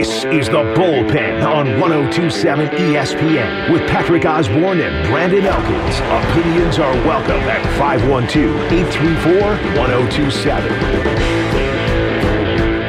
[0.00, 5.98] This is the Bullpen on 1027 ESPN with Patrick Osborne and Brandon Elkins.
[6.26, 9.42] Opinions are welcome at 512 834
[9.78, 10.72] 1027.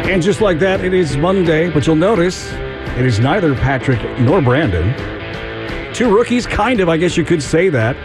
[0.10, 4.42] And just like that, it is Monday, but you'll notice it is neither Patrick nor
[4.42, 4.94] Brandon.
[5.94, 7.98] Two rookies, kind of, I guess you could say that.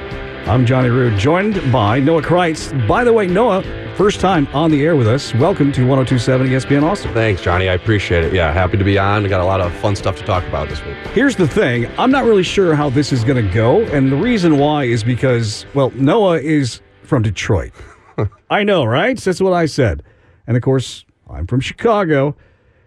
[0.48, 2.88] I'm Johnny Rude, joined by Noah Kreitz.
[2.88, 3.62] By the way, Noah,
[3.96, 5.34] first time on the air with us.
[5.34, 7.14] Welcome to 1027 ESPN Austin.
[7.14, 7.68] Thanks, Johnny.
[7.68, 8.34] I appreciate it.
[8.34, 9.22] Yeah, happy to be on.
[9.22, 10.96] We got a lot of fun stuff to talk about this week.
[11.14, 13.80] Here's the thing I'm not really sure how this is going to go.
[13.86, 17.72] And the reason why is because, well, Noah is from Detroit.
[18.50, 19.16] I know, right?
[19.18, 20.02] That's what I said.
[20.46, 22.36] And of course, I'm from Chicago.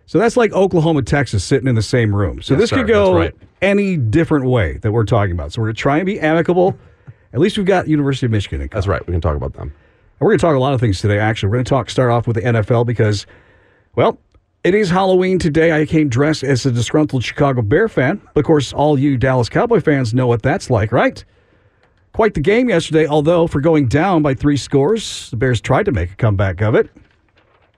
[0.06, 2.42] So that's like Oklahoma, Texas sitting in the same room.
[2.42, 2.76] So Yes, this sir.
[2.78, 3.36] could go right.
[3.64, 5.54] any different way that we're talking about.
[5.54, 6.78] So we're going to try and be amicable.
[7.34, 9.06] At least we've got University of Michigan in That's right.
[9.08, 9.74] We can talk about them.
[10.20, 11.50] And we're going to talk a lot of things today, actually.
[11.50, 13.26] We're going to talk, start off with the NFL because,
[13.96, 14.20] well,
[14.66, 15.72] it is Halloween today.
[15.72, 18.22] I came dressed as a disgruntled Chicago Bear fan.
[18.36, 21.24] Of course, all you Dallas Cowboy fans know what that's like, right?
[22.14, 25.94] Quite the game yesterday, although for going down by three scores, the Bears tried to
[25.94, 26.90] make a comeback of it,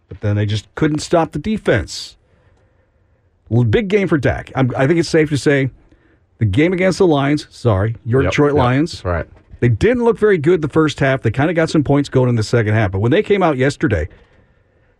[0.09, 2.17] but then they just couldn't stop the defense.
[3.70, 4.52] Big game for Dak.
[4.55, 5.70] I'm, I think it's safe to say
[6.39, 9.28] the game against the Lions, sorry, your Yep, Detroit yep, Lions, right.
[9.62, 11.22] They didn't look very good the first half.
[11.22, 12.92] They kind of got some points going in the second half.
[12.92, 14.09] But when they came out yesterday,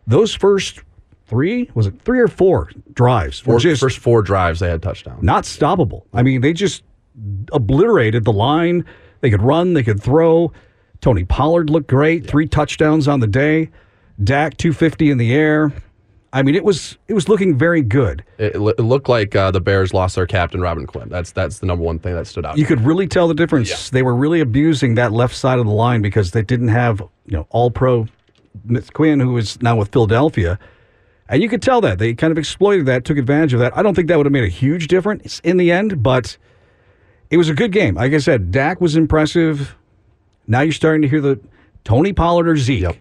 [0.08, 0.81] those first
[1.26, 4.82] three, was it three or four drives were Four, just first four drives, they had
[4.82, 5.17] touchdown.
[5.22, 6.04] not stoppable.
[6.14, 6.84] I mean, they just
[7.52, 8.86] obliterated the line.
[9.22, 10.54] They could run, they could throw.
[11.02, 12.28] Tony Pollard looked great.
[12.28, 13.70] Three touchdowns on the day.
[14.23, 15.73] Dak 250 in the air.
[16.33, 18.23] I mean, it was it was looking very good.
[18.37, 21.09] It, it looked like uh, the Bears lost their captain, Robert Quinn.
[21.09, 22.57] That's that's the number one thing that stood out.
[22.57, 23.89] You could really tell the difference.
[23.89, 27.37] They were really abusing that left side of the line because they didn't have, you
[27.37, 28.07] know, all pro
[28.93, 30.57] Quinn, who is now with Philadelphia.
[31.27, 31.97] And you could tell that.
[31.97, 33.75] They kind of exploited that, took advantage of that.
[33.75, 36.37] I don't think that would have made a huge difference in the end, but
[37.29, 37.95] it was a good game.
[37.95, 39.75] Like I said, Dak was impressive.
[40.47, 41.39] Now you're starting to hear the
[41.86, 42.81] Tony Pollard or Zeke.
[42.81, 42.97] Yep.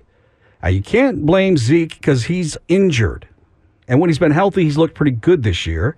[0.62, 3.26] Now, you can't blame Zeke because he's injured.
[3.88, 5.96] And when he's been healthy, he's looked pretty good this year.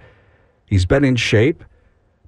[0.66, 1.62] He's been in shape.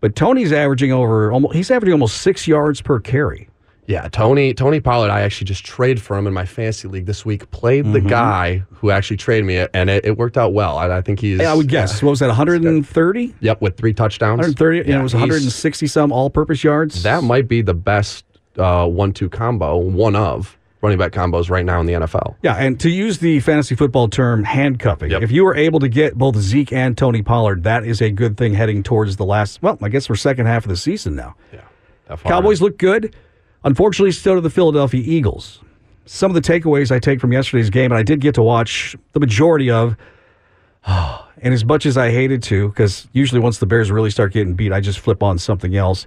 [0.01, 3.49] But Tony's averaging over almost he's averaging almost six yards per carry.
[3.87, 5.11] yeah, Tony Tony Pollard.
[5.11, 7.51] I actually just traded for him in my fantasy league this week.
[7.53, 7.93] Played Mm-hmm.
[7.95, 10.77] the guy who actually traded me, and it, it worked out well.
[10.77, 11.39] I, I think he's.
[11.41, 12.03] Yeah, I would guess.
[12.03, 13.35] What was that, 130?
[13.41, 14.39] Yep, with three touchdowns.
[14.41, 14.91] 130?
[14.91, 17.03] Yeah, it was 160 some all purpose yards.
[17.03, 18.27] That might be the best
[18.59, 22.37] uh, one-two combo, one of running back combos right now in the NFL.
[22.43, 25.23] Yeah, and to use the fantasy football term handcuffing, Yep.
[25.23, 28.37] if you were able to get both Zeke and Tony Pollard, that is a good
[28.37, 31.35] thing heading towards the last, well, I guess we're second half of the season now.
[31.53, 32.17] Yeah.
[32.17, 33.17] Cowboys look good.
[33.65, 35.61] Unfortunately, still to the Philadelphia Eagles.
[36.05, 38.95] Some of the takeaways I take from yesterday's game, and I did get to watch
[39.15, 39.97] the majority of,
[40.87, 44.53] and as much as I hated to, because usually once the Bears really start getting
[44.53, 46.07] beat, I just flip on something else.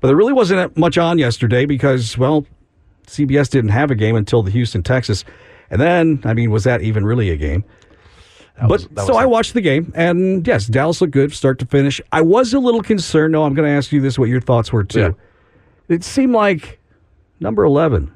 [0.00, 2.44] But there really wasn't much on yesterday because, well,
[3.06, 5.24] CBS didn't have a game until the Houston, Texas.
[5.70, 7.64] And then, I mean, was that even really a game?
[8.60, 11.66] but was- that so I watched the game, and yes, Dallas looked good start to
[11.66, 12.00] finish.
[12.12, 13.32] I was a little concerned.
[13.32, 15.00] No, I'm going to ask you this: what your thoughts were too.
[15.00, 15.94] Yeah.
[15.94, 16.78] It seemed like
[17.40, 18.12] number eleven,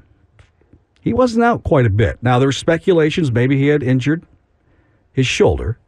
[1.01, 2.21] he wasn't out quite a bit.
[2.21, 4.23] Now there were speculations maybe he had injured
[5.11, 5.79] his shoulder,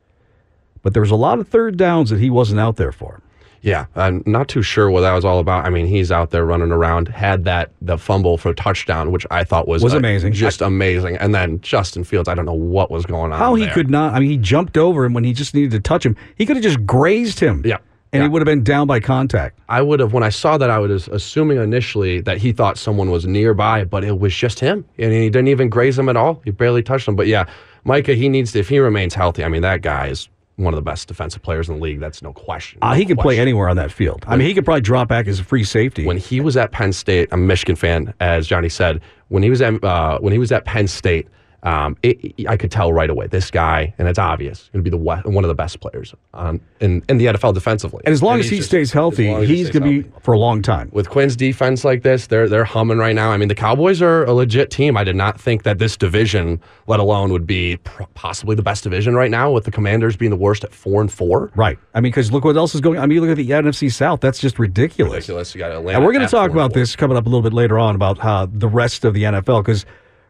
[0.81, 3.21] but there was a lot of third downs that he wasn't out there for.
[3.67, 5.65] Yeah, I'm not too sure what that was all about.
[5.65, 9.43] I mean, he's out there running around, had that the fumble for touchdown, which I
[9.43, 10.31] thought was Was uh, amazing.
[10.33, 11.17] just amazing.
[11.17, 13.37] And then Justin Fields, I don't know what was going on.
[13.39, 13.73] How he there.
[13.73, 14.13] could not?
[14.13, 16.15] I mean, he jumped over him when he just needed to touch him.
[16.35, 17.61] He could have just grazed him.
[17.65, 17.77] Yeah.
[18.13, 19.59] and he would have been down by contact.
[19.67, 23.11] I would have when I saw that I was assuming initially that he thought someone
[23.11, 26.41] was nearby, but it was just him, and he didn't even graze him at all.
[26.45, 27.17] He barely touched him.
[27.17, 27.43] But yeah,
[27.83, 29.43] Micah, he needs to if he remains healthy.
[29.43, 31.99] I mean, that guy is one of the best defensive players in the league.
[31.99, 32.79] That's no question.
[32.81, 34.25] Uh, No he could play anywhere on that field.
[34.27, 36.05] I mean, he could probably drop back as a free safety.
[36.05, 39.01] when he was at Penn State, I'm a Michigan fan, as Johnny said.
[39.29, 41.27] When he was at uh, when he was at Penn State,
[41.63, 44.95] um, it, I could tell right away this guy, and it's obvious, going to be
[44.95, 48.01] the one of the best players on, in in the NFL defensively.
[48.05, 50.09] and as long as he just- stays healthy, as he he's going to healthy.
[50.09, 50.89] be for a long time.
[50.93, 53.31] with Quinn's defense like this, they're they're humming right now.
[53.31, 54.95] I mean, the Cowboys are a legit team.
[54.95, 58.83] I did not think that this division, let alone, would be pr- possibly the best
[58.83, 61.51] division right now, with the Commanders being the worst at four and four.
[61.55, 61.79] Right.
[61.95, 62.99] I mean, because look what else is going.
[62.99, 64.21] I mean, look at the NFC South.
[64.21, 65.13] That's just ridiculous.
[65.15, 65.55] Ridiculous.
[65.55, 65.97] You got Atlanta.
[65.97, 68.19] And we're going to talk about this coming up a little bit later on about
[68.19, 69.63] how the rest of the NFL.
[69.63, 69.85] Because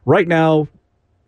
[0.05, 0.67] right now,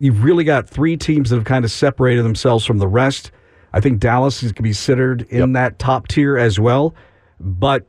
[0.00, 3.30] you've really got three teams that have kind of separated themselves from the rest.
[3.72, 5.48] I think Dallas is going to be considered in Yep.
[5.52, 6.94] that top tier as well.
[7.38, 7.86] But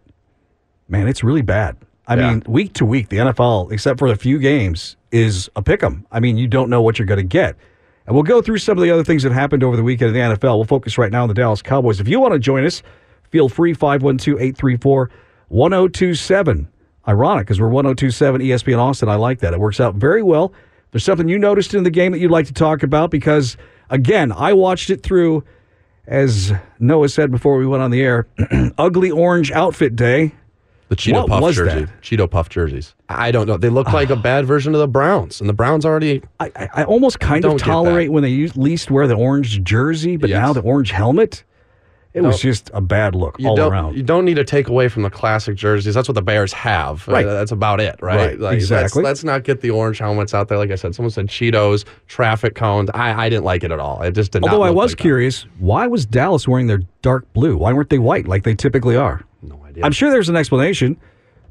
[0.87, 1.77] man, it's really bad.
[2.07, 2.29] I Yeah.
[2.29, 6.05] mean, week to week, the NFL, except for a few games, is a pick 'em.
[6.11, 7.55] I mean, you don't know what you're going to get.
[8.05, 10.13] And we'll go through some of the other things that happened over the weekend in
[10.15, 10.57] the NFL.
[10.57, 11.99] We'll focus right now on the Dallas Cowboys.
[11.99, 12.83] If you want to join us,
[13.29, 15.09] feel free 512 834
[15.47, 16.67] 1027.
[17.07, 19.09] Ironic because we're 1027 ESPN Austin.
[19.09, 19.53] I like that.
[19.53, 20.51] It works out very well.
[20.91, 23.55] If there's something you noticed in the game that you'd like to talk about because,
[23.89, 25.45] again, I watched it through,
[26.05, 28.27] as Noah said before we went on the air,
[28.77, 30.33] ugly orange outfit day.
[30.89, 31.85] The Cheeto What Puff was jersey.
[31.85, 32.01] that?
[32.01, 32.93] Cheeto Puff jerseys.
[33.07, 33.55] I don't know.
[33.55, 33.93] They look ah.
[33.93, 36.21] like a bad version of the Browns, and the Browns already.
[36.41, 40.17] I, I, I almost kind of tolerate when they use, least wear the orange jersey,
[40.17, 40.41] but Yes.
[40.41, 41.45] now the orange helmet.
[42.13, 43.71] It was just a bad look You all don't.
[43.71, 43.95] around.
[43.95, 45.93] You don't need to take away from the classic jerseys.
[45.95, 47.07] That's what the Bears have.
[47.07, 47.25] Uh, Right.
[47.25, 47.95] that's about it.
[48.01, 48.37] Right.
[48.37, 49.01] Right, exactly.
[49.01, 50.57] Let's, let's not get the orange helmets out there.
[50.57, 52.89] Like I said, someone said Cheetos, traffic cones.
[52.93, 54.01] I, I didn't like it at all.
[54.01, 54.51] It just did not.
[54.51, 55.01] Although I was like that.
[55.01, 57.55] curious, why was Dallas wearing their dark blue?
[57.57, 59.23] Why weren't they white like they typically are?
[59.41, 59.85] No idea.
[59.85, 60.97] I'm sure there's an explanation.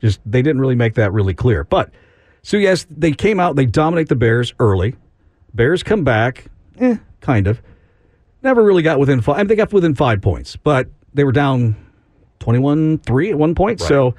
[0.02, 1.64] Just they didn't really make that really clear.
[1.64, 1.90] But
[2.42, 4.94] so yes, they came out, they dominate the Bears early.
[5.54, 6.46] Bears come back,
[6.78, 7.62] eh, kind of.
[8.42, 9.36] Never really got within five.
[9.36, 11.76] I mean, they got within five points, but they were down
[12.40, 13.80] 21-3 at one point.
[13.80, 14.14] So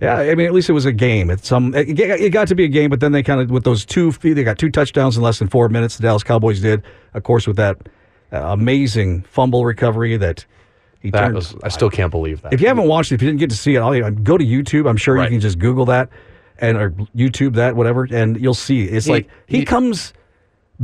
[0.00, 1.30] yeah, I mean, at least it was a game.
[1.30, 3.50] It's some it, got- it got to be a game, but then they kind of
[3.50, 5.96] with those two feet, they got two touchdowns in less than four minutes.
[5.96, 6.82] The Dallas Cowboys did,
[7.14, 7.76] of course, with that
[8.32, 10.44] uh, amazing fumble recovery that
[11.00, 11.34] he that turned.
[11.34, 11.54] was.
[11.62, 12.52] I still can't believe that.
[12.52, 14.44] If you haven't watched it, if you didn't get to see it, I'll, go to
[14.44, 14.88] YouTube.
[14.88, 16.08] I'm sure you can just Google that
[16.58, 18.84] and or YouTube that, whatever, and you'll see.
[18.84, 20.12] It's He- like he, he- comes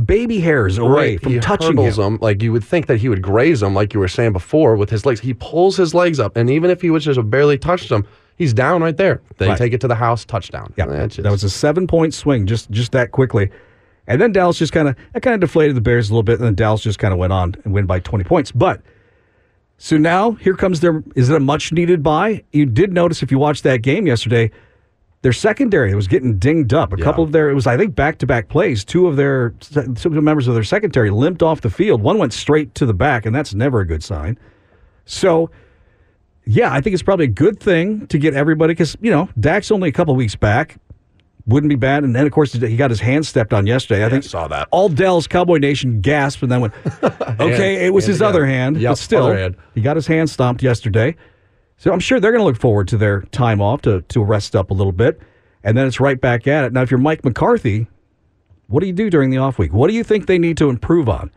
[0.05, 1.91] baby hairs away Right, from he touching him.
[1.93, 4.75] them like you would think that he would graze them, like you were saying before,
[4.75, 5.19] with his legs.
[5.19, 8.05] He pulls his legs up, and even if he was just barely touched them,
[8.37, 9.21] he's down right there.
[9.37, 9.57] They Right.
[9.57, 10.73] take it to the house, touchdown.
[10.77, 13.49] Yeah, just- that was a seven point swing just just that quickly,
[14.07, 16.37] and then Dallas just kind of that kind of deflated the Bears a little bit,
[16.39, 18.51] and then Dallas just kind of went on and win by 20 points.
[18.51, 18.81] But
[19.79, 22.43] so now here comes their is it a much needed buy?
[22.51, 24.51] You did notice if you watched that game yesterday.
[25.23, 26.93] Their secondary was getting dinged up.
[26.93, 28.85] A couple of their, it was, I think, back to back plays.
[28.85, 29.49] Two of their,
[29.95, 32.01] two members of their secondary limped off the field.
[32.01, 34.37] One went straight to the back, and that's never a good sign.
[35.05, 35.49] So,
[36.45, 39.71] yeah, I think it's probably a good thing to get everybody because, you know, Dak's
[39.71, 40.77] only a couple weeks back.
[41.47, 42.03] Wouldn't be bad.
[42.03, 44.05] And then, of course, he got his hand stepped on yesterday.
[44.05, 44.67] I think saw that.
[44.69, 46.73] all Dallas Cowboy Nation gasped and then went,
[47.03, 48.79] okay, it was his other hand.
[48.79, 49.55] Yep, but still, hand.
[49.73, 51.15] he got his hand stomped yesterday.
[51.77, 54.55] So I'm sure they're going to look forward to their time off to, to rest
[54.55, 55.21] up a little bit.
[55.63, 56.73] And then it's right back at it.
[56.73, 57.87] Now, if you're Mike McCarthy,
[58.67, 59.73] what do you do during the off week?
[59.73, 61.31] What do you think they need to improve on?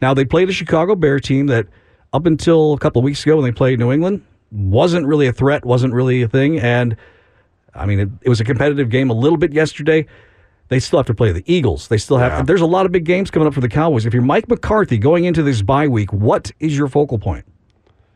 [0.00, 1.66] Now, they played a Chicago Bear team that
[2.12, 5.32] up until a couple of weeks ago when they played New England wasn't really a
[5.32, 6.58] threat, wasn't really a thing.
[6.58, 6.96] And
[7.74, 10.06] I mean, it, it was a competitive game a little bit yesterday.
[10.68, 11.88] They still have to play the Eagles.
[11.88, 12.32] They still have.
[12.32, 12.42] Yeah.
[12.42, 14.06] There's a lot of big games coming up for the Cowboys.
[14.06, 17.44] If you're Mike McCarthy going into this bye week, what is your focal point?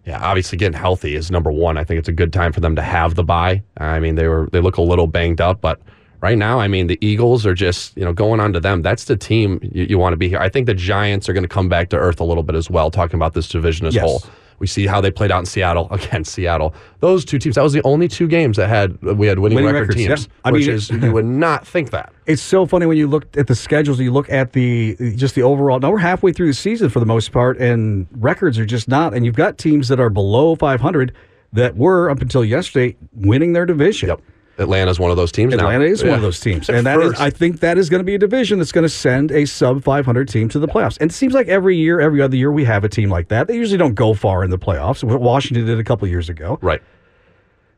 [0.09, 1.77] Yeah, obviously getting healthy is number one.
[1.77, 3.63] I think it's a good time for them to have the bye.
[3.77, 5.83] I mean, they were they look a little banged up, but
[6.23, 8.81] right now, I mean, the Eagles are just you know going on to them.
[8.81, 10.39] That's the team you, you want to be here.
[10.39, 12.71] I think the Giants are going to come back to earth a little bit as
[12.71, 12.91] well.
[12.91, 14.03] Talking about this division as Yes.
[14.05, 14.23] whole,
[14.59, 16.75] we see how they played out in Seattle against Seattle.
[17.01, 17.55] Those two teams.
[17.55, 20.27] That was the only two games that had we had winning, Winning record records, teams.
[20.27, 20.33] yeah.
[20.45, 22.13] I which mean- is you would not think that.
[22.29, 23.99] It's so funny when you look at the schedules.
[23.99, 25.81] You look at the just the overall.
[25.81, 29.15] Now we're halfway through the season for the most part, and records are just not.
[29.15, 31.15] And you've got teams that are below 500
[31.55, 34.11] that were up until yesterday winning their division.
[34.11, 34.21] Yep,
[34.59, 35.53] Atlanta's one of those teams.
[35.55, 35.61] now.
[35.61, 38.05] Atlanta is one of those teams, and that is, I think that is going to
[38.05, 40.99] be a division that's going to send a sub 500 team to the playoffs.
[41.01, 43.47] And it seems like every year, every other year, we have a team like that.
[43.47, 45.03] They usually don't go far in the playoffs.
[45.05, 46.59] Washington did a couple years ago.
[46.61, 46.83] right.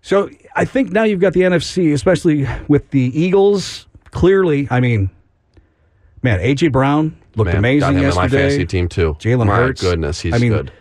[0.02, 3.87] So I think now you've got the NFC, especially with the Eagles.
[4.12, 5.10] Clearly, I mean,
[6.22, 8.22] man, AJ Brown looked Man, amazing got him in yesterday.
[8.22, 9.14] my fantasy team too.
[9.20, 9.82] Jalen my Hurts.
[9.82, 10.72] goodness, he's I mean, good.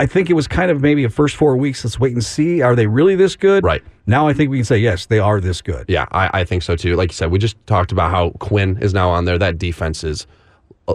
[0.00, 1.84] I think it was kind of maybe a first four weeks.
[1.84, 2.62] Let's wait and see.
[2.62, 3.62] Are they really this good?
[3.62, 3.82] Right.
[4.06, 5.84] Now I think we can say yes, they are this good.
[5.88, 6.96] Yeah, I, I think so too.
[6.96, 9.36] Like you said, we just talked about how Quinn is now on there.
[9.36, 10.26] That defense is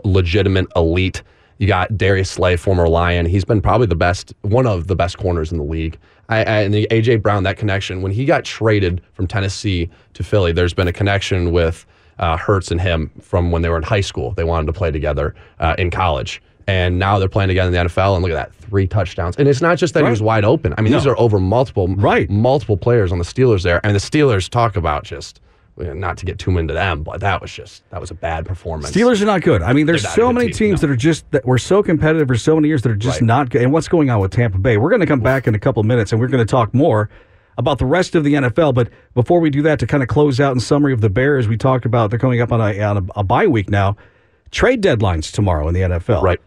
[0.03, 1.21] legitimate elite.
[1.59, 3.27] You got Darius Slay, former Lion.
[3.27, 5.99] He's been probably the best, one of the best corners in the league.
[6.27, 10.23] I, I, and the AJ Brown, that connection when he got traded from Tennessee to
[10.23, 11.85] Philly, there's been a connection with
[12.17, 14.31] uh, Hurts and him from when they were in high school.
[14.31, 16.41] They wanted to play together uh, in college.
[16.67, 19.35] And now they're playing together in the NFL, and look at that, three touchdowns.
[19.37, 20.73] And it's not just that he was wide open.
[20.77, 22.27] I mean, these are over multiple, Right.
[22.29, 25.41] multiple players on the Steelers there, and the Steelers talk about just
[25.77, 28.91] not to get too into them, but that was just that was a bad performance.
[28.95, 29.61] Steelers are not good.
[29.61, 30.87] I mean, there's They're not a so many team, teams no.
[30.87, 33.27] that are just that were so competitive for so many years that are just Right.
[33.27, 33.61] not good.
[33.61, 34.77] And what's going on with Tampa Bay?
[34.77, 36.73] We're going to come back in a couple of minutes and we're going to talk
[36.73, 37.09] more
[37.57, 38.73] about the rest of the NFL.
[38.73, 41.47] But before we do that, to kind of close out in summary of the Bears,
[41.49, 43.97] we talked about they're coming up on a on a, a bye week now.
[44.51, 46.21] Trade deadlines tomorrow in the NFL.
[46.21, 46.39] right?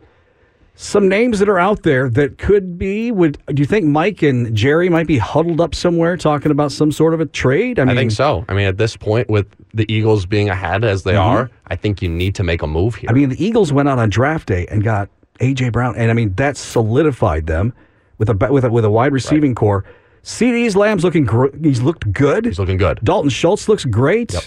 [0.81, 3.11] Some names that are out there that could be.
[3.11, 6.93] Would do you think Mike and Jerry might be huddled up somewhere talking about some
[6.93, 7.81] sort of a trade?
[7.81, 8.45] I mean, I think so.
[8.49, 11.21] I mean, at this point, with the Eagles being ahead as they mm-hmm.
[11.21, 13.11] are, I think you need to make a move here.
[13.11, 15.09] I mean, the Eagles went out on draft day and got
[15.41, 17.75] AJ Brown, and I mean that solidified them
[18.19, 19.85] with a with a, with a wide receiving core.
[20.23, 22.45] CeeDee's Lamb's looking gr- he's looked good.
[22.45, 23.01] He's looking good.
[23.03, 24.33] Dalton Schultz looks great.
[24.33, 24.45] Yep.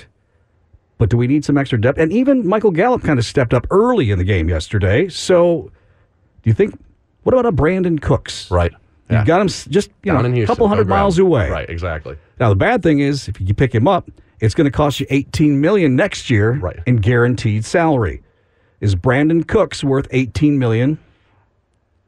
[0.98, 1.98] But do we need some extra depth?
[2.00, 5.10] And even Michael Gallup kind of stepped up early in the game yesterday.
[5.10, 5.72] So,
[6.44, 6.78] do you think?
[7.24, 8.50] What about a Brandin Cooks?
[8.50, 8.72] Right.
[9.10, 9.26] You Yeah.
[9.26, 11.50] got him just you Down know a couple hundred miles away.
[11.50, 12.16] Right, exactly.
[12.40, 15.06] Now the bad thing is, if you pick him up, it's going to cost you
[15.10, 16.80] 18 million next year Right.
[16.88, 18.22] in guaranteed salary.
[18.80, 20.98] Is Brandin Cooks worth 18 million?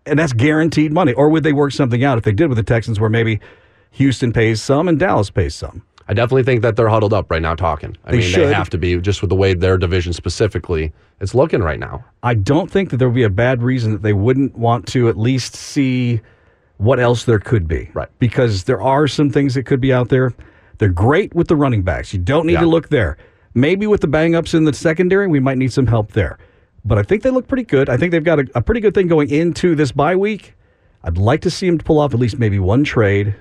[0.06, 1.14] And that's guaranteed money.
[1.14, 3.40] Or would they work something out if they did with the Texans, where maybe
[3.92, 5.84] Houston pays some and Dallas pays some?
[6.08, 7.96] I definitely think that they're huddled up right now talking.
[8.06, 8.48] I They mean, should.
[8.50, 10.92] they have to be just with the way their division specifically
[11.22, 12.04] is looking right now.
[12.24, 15.08] I don't think that there would be a bad reason that they wouldn't want to
[15.08, 16.20] at least see
[16.78, 17.90] what else there could be.
[17.94, 18.10] Right.
[18.20, 20.34] Because there are some things that could be out there.
[20.80, 22.12] They're great with the running backs.
[22.14, 22.62] You don't need Yeah.
[22.62, 23.16] to look there.
[23.54, 26.38] Maybe with the bang ups in the secondary, we might need some help there.
[26.84, 27.88] But I think they look pretty good.
[27.88, 30.54] I think they've got a, a pretty good thing going into this bye week.
[31.06, 33.36] I'd like to see them pull off at least maybe one trade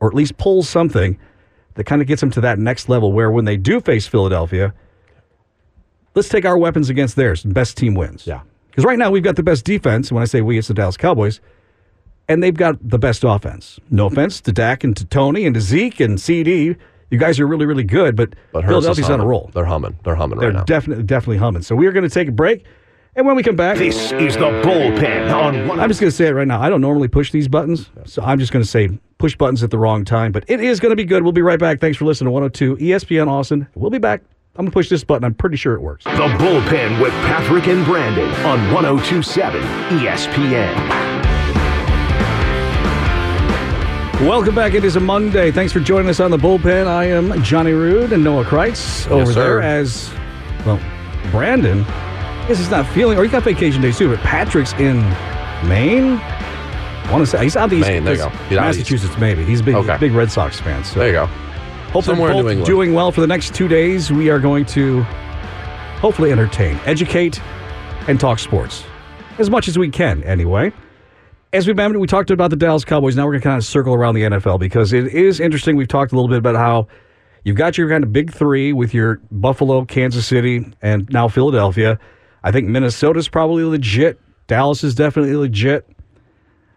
[0.00, 1.16] or at least pull something
[1.76, 4.74] that kind of gets them to that next level where when they do face Philadelphia,
[6.14, 7.44] let's take our weapons against theirs.
[7.44, 8.26] And best team wins.
[8.26, 8.40] Yeah.
[8.70, 10.10] Because right now we've got the best defense.
[10.10, 11.40] When I say we, it's the Dallas Cowboys.
[12.28, 13.78] And they've got the best offense.
[13.88, 16.76] No offense to Dak and to Tony and to Zeke and CeeDee.
[17.10, 19.50] You guys are really, really good, but, But Philadelphia's on a roll.
[19.54, 19.96] They're humming.
[20.02, 20.64] They're humming They're right now.
[20.64, 21.62] definitely, definitely humming.
[21.62, 22.64] So we are going to take a break.
[23.16, 25.80] And when we come back, This is the bullpen on one.
[25.80, 26.60] I'm just going to say it right now.
[26.60, 29.70] I don't normally push these buttons, so I'm just going to say push buttons at
[29.70, 30.32] the wrong time.
[30.32, 31.22] But it is going to be good.
[31.22, 31.80] We'll be right back.
[31.80, 33.66] Thanks for listening to 102 ESPN Austin.
[33.74, 34.20] We'll be back.
[34.56, 35.24] I'm going to push this button.
[35.24, 36.04] I'm pretty sure it works.
[36.04, 39.62] The bullpen with Patrick and Brandon on 1027
[39.98, 40.74] ESPN.
[44.28, 44.74] Welcome back.
[44.74, 45.50] It is a Monday.
[45.50, 46.86] Thanks for joining us on the bullpen.
[46.86, 49.40] I am Johnny Rude and Noah Kreitz over sir.
[49.40, 50.12] there as,
[50.66, 50.78] well,
[51.30, 51.84] Brandon.
[52.46, 55.00] I guess he's not feeling, or he got vacation days too, but Patrick's in
[55.68, 56.12] Maine.
[56.20, 57.88] I want to say he's out the east.
[57.88, 58.28] Maine, there you go.
[58.28, 58.78] He's out east.
[58.78, 59.44] Massachusetts, maybe.
[59.44, 59.96] He's a big, Okay.
[59.98, 60.84] big Red Sox fan.
[60.84, 61.26] So There you go.
[61.90, 62.66] Hope Somewhere they're in both New England.
[62.66, 64.12] doing well for the next two days.
[64.12, 65.02] We are going to
[66.00, 67.40] hopefully entertain, educate,
[68.06, 68.84] and talk sports
[69.38, 70.22] as much as we can.
[70.22, 70.72] Anyway,
[71.52, 73.16] as we mentioned, we talked about the Dallas Cowboys.
[73.16, 75.74] Now we're going to kind of circle around the NFL because it is interesting.
[75.74, 76.86] We've talked a little bit about how
[77.42, 81.98] you've got your kind of big three with your Buffalo, Kansas City, and now Philadelphia.
[82.46, 84.20] I think Minnesota's probably legit.
[84.46, 85.84] Dallas is definitely legit.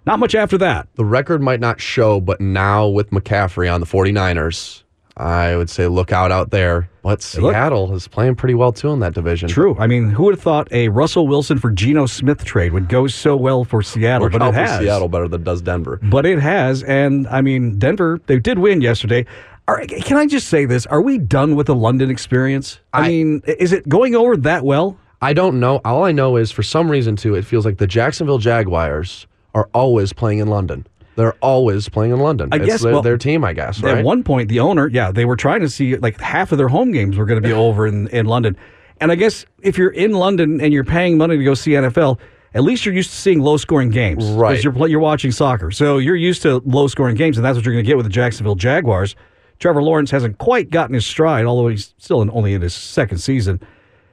[0.07, 0.87] Not much after that.
[0.95, 4.81] The record might not show, but now with McCaffrey on the 49ers,
[5.15, 6.89] I would say look out out there.
[7.03, 9.47] But look- Seattle is playing pretty well too in that division.
[9.47, 9.75] True.
[9.77, 13.05] I mean, who would have thought a Russell Wilson for Geno Smith trade would go
[13.05, 14.27] so well for Seattle?
[14.27, 14.79] But it has.
[14.79, 15.99] Seattle better than does Denver.
[16.01, 18.19] But it has, and I mean, Denver.
[18.25, 19.27] They did win yesterday.
[19.67, 20.87] Are, can I just say this?
[20.87, 22.79] Are we done with the London experience?
[22.91, 24.97] I, I- mean, is it going over that well?
[25.21, 25.81] I don't know.
[25.83, 29.69] All I know is for some reason too, it feels like the Jacksonville Jaguars are
[29.73, 30.87] always playing in London.
[31.15, 32.47] They're always playing in London.
[32.53, 33.97] I It's guess, their, well, their team, I guess, right?
[33.97, 36.69] At one point, the owner, yeah, they were trying to see like half of their
[36.69, 38.55] home games were going to be over in, in London.
[39.01, 42.19] And I guess if you're in London and you're paying money to go see NFL,
[42.53, 44.25] at least you're used to seeing low scoring games.
[44.25, 44.63] Right.
[44.63, 45.71] You're, you're watching soccer.
[45.71, 48.05] So you're used to low scoring games, and that's what you're going to get with
[48.05, 49.15] the Jacksonville Jaguars.
[49.59, 53.17] Trevor Lawrence hasn't quite gotten his stride, although he's still in, only in his second
[53.17, 53.59] season.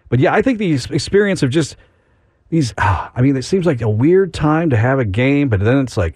[0.09, 1.77] But yeah, I think the experience of just
[2.51, 5.61] these, ah, I mean, it seems like a weird time to have a game, but
[5.61, 6.15] then it's like,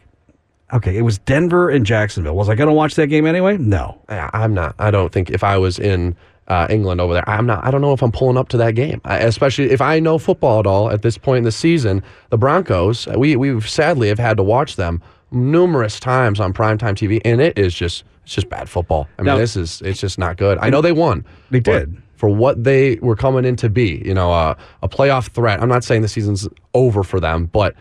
[0.72, 2.36] okay, it was Denver and Jacksonville.
[2.36, 3.56] Was I going to watch that game anyway?
[3.56, 4.00] No.
[4.08, 4.74] I'm not.
[4.78, 6.14] I don't think if I was in
[6.46, 7.64] uh, England over there, I'm not.
[7.64, 10.18] I don't know if I'm pulling up to that game, I, especially if I know
[10.18, 12.02] football at all at this point in the season.
[12.30, 17.20] The Broncos, we we sadly have had to watch them numerous times on primetime TV,
[17.24, 19.08] and it is just it's just bad football.
[19.18, 20.58] I mean, Now- this is it's just not good.
[20.58, 21.24] I know they won.
[21.50, 21.96] They did.
[22.20, 24.02] For what they were coming in to be.
[24.04, 25.60] You know, uh, a playoff threat.
[25.62, 27.74] I'm not saying the season's over for them, but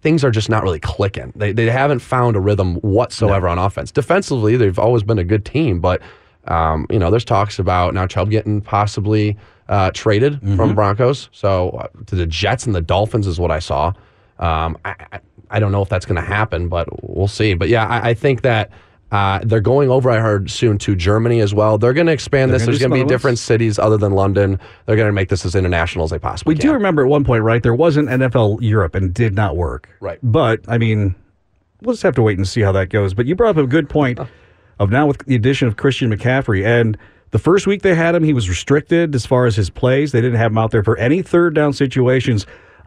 [0.00, 1.32] things are just not really clicking.
[1.36, 3.90] They, they haven't found a rhythm whatsoever on offense.
[3.92, 6.00] Defensively, they've always been a good team, but
[6.46, 9.36] um, you know, there's talks about now Chubb getting possibly
[9.68, 10.56] uh, traded Mm-hmm.
[10.56, 11.28] from Broncos.
[11.32, 13.92] So uh, to the Jets and the Dolphins is what I saw.
[14.38, 17.52] Um, I, I, I don't know if that's going to happen, but we'll see.
[17.54, 18.70] But yeah, I, I think that.
[19.10, 21.78] Uh, they're going over, I heard, soon to Germany as well.
[21.78, 22.66] They're going to expand They're this.
[22.66, 24.60] gonna There's going to be different cities other than London.
[24.86, 26.58] They're going to make this as international as they possibly can.
[26.58, 26.70] We can.
[26.70, 27.62] do remember at one point, right?
[27.62, 29.88] There was an NFL Europe and it did not work.
[30.00, 30.18] Right.
[30.22, 31.16] But, I mean,
[31.82, 33.12] we'll just have to wait and see how that goes.
[33.14, 34.20] But you brought up a good point
[34.78, 36.64] of now with the addition of Christian McCaffrey.
[36.64, 36.96] And
[37.32, 40.12] the first week they had him, he was restricted as far as his plays.
[40.12, 42.46] They didn't have him out there for any third down situations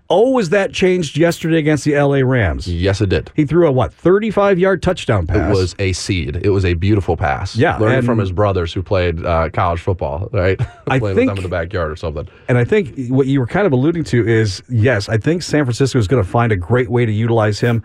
[0.10, 2.68] Oh, was that changed yesterday against the LA Rams?
[2.68, 3.32] Yes, it did.
[3.36, 5.50] He threw a what, 35 yard touchdown pass?
[5.50, 6.36] It was a seed.
[6.44, 7.56] It was a beautiful pass.
[7.56, 10.60] Yeah, learning and- from his brothers who played uh, college football, right?
[10.88, 12.28] I Playing think- with them in the backyard or something.
[12.48, 15.64] And I think what you were kind of alluding to is yes, I think San
[15.66, 17.82] Francisco is going to find a great way to utilize him.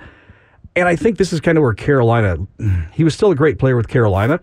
[0.77, 2.37] And I think this is kind of where Carolina,
[2.93, 4.39] he was still a great player with Carolina,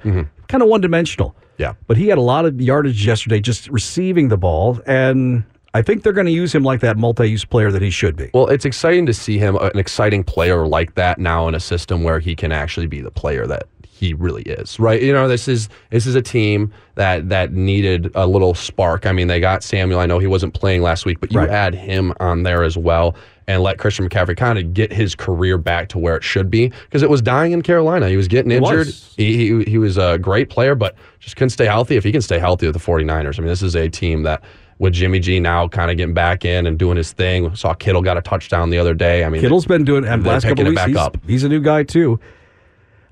[0.48, 1.36] kind of one dimensional.
[1.58, 1.74] Yeah.
[1.88, 4.80] But he had a lot of yardage yesterday just receiving the ball.
[4.86, 5.44] And
[5.76, 8.16] I think they're going to use him like that multi use player that he should
[8.16, 8.32] be.
[8.34, 12.02] Well, it's exciting to see him, an exciting player like that now in a system
[12.04, 15.02] where he can actually be the player that he really is, right?
[15.02, 19.06] You know, this is this is a team that that needed a little spark.
[19.06, 20.00] I mean, they got Samuel.
[20.00, 21.50] I know he wasn't playing last week, but you Right.
[21.50, 23.14] add him on there as well
[23.48, 26.70] and let Christian McCaffrey kind of get his career back to where it should be
[26.86, 28.08] because it was dying in Carolina.
[28.10, 28.88] He was getting injured.
[28.88, 29.14] was.
[29.18, 31.98] He, he he was a great player, but just couldn't stay healthy.
[31.98, 34.42] If he can stay healthy with the 49ers, I mean, this is a team that
[34.80, 37.56] with Jimmy G now kind of getting back in and doing his thing.
[37.56, 39.24] Saw Kittle got a touchdown the other day.
[39.24, 40.82] I mean, Kittle's been doing and last couple picking it weeks.
[40.82, 41.18] back He's, up.
[41.28, 42.20] he's a new guy too.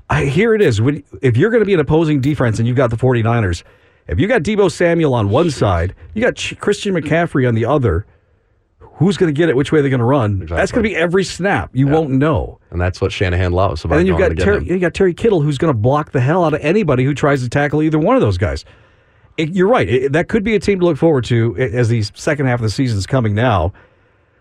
[0.09, 0.81] I here it is.
[0.81, 3.63] When, if you're going to be an opposing defense and you've got the 49ers,
[4.07, 7.63] if you got Deebo Samuel on one side, you got Ch- Christian McCaffrey on the
[7.63, 8.05] other,
[8.79, 9.55] who's going to get it?
[9.55, 10.45] Which way they're going to run?
[10.45, 11.69] That's going to be every snap.
[11.73, 12.59] You won't know.
[12.69, 13.85] and that's what Shanahan loves.
[13.85, 16.19] About And then you've got Terry, you got Terry Kittle who's going to block the
[16.19, 18.65] hell out of anybody who tries to tackle either one of those guys.
[19.37, 19.87] It- you're right.
[19.89, 22.63] It- that could be a team to look forward to as the second half of
[22.63, 23.73] the season is coming now.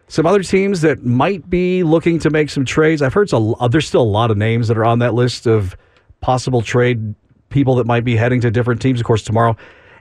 [0.08, 3.00] Some other teams that might be looking to make some trades.
[3.00, 5.46] I've heard so, uh, there's still a lot of names that are on that list
[5.46, 5.75] of
[6.20, 7.14] possible trade
[7.49, 9.00] people that might be heading to different teams.
[9.00, 9.56] Of course, tomorrow.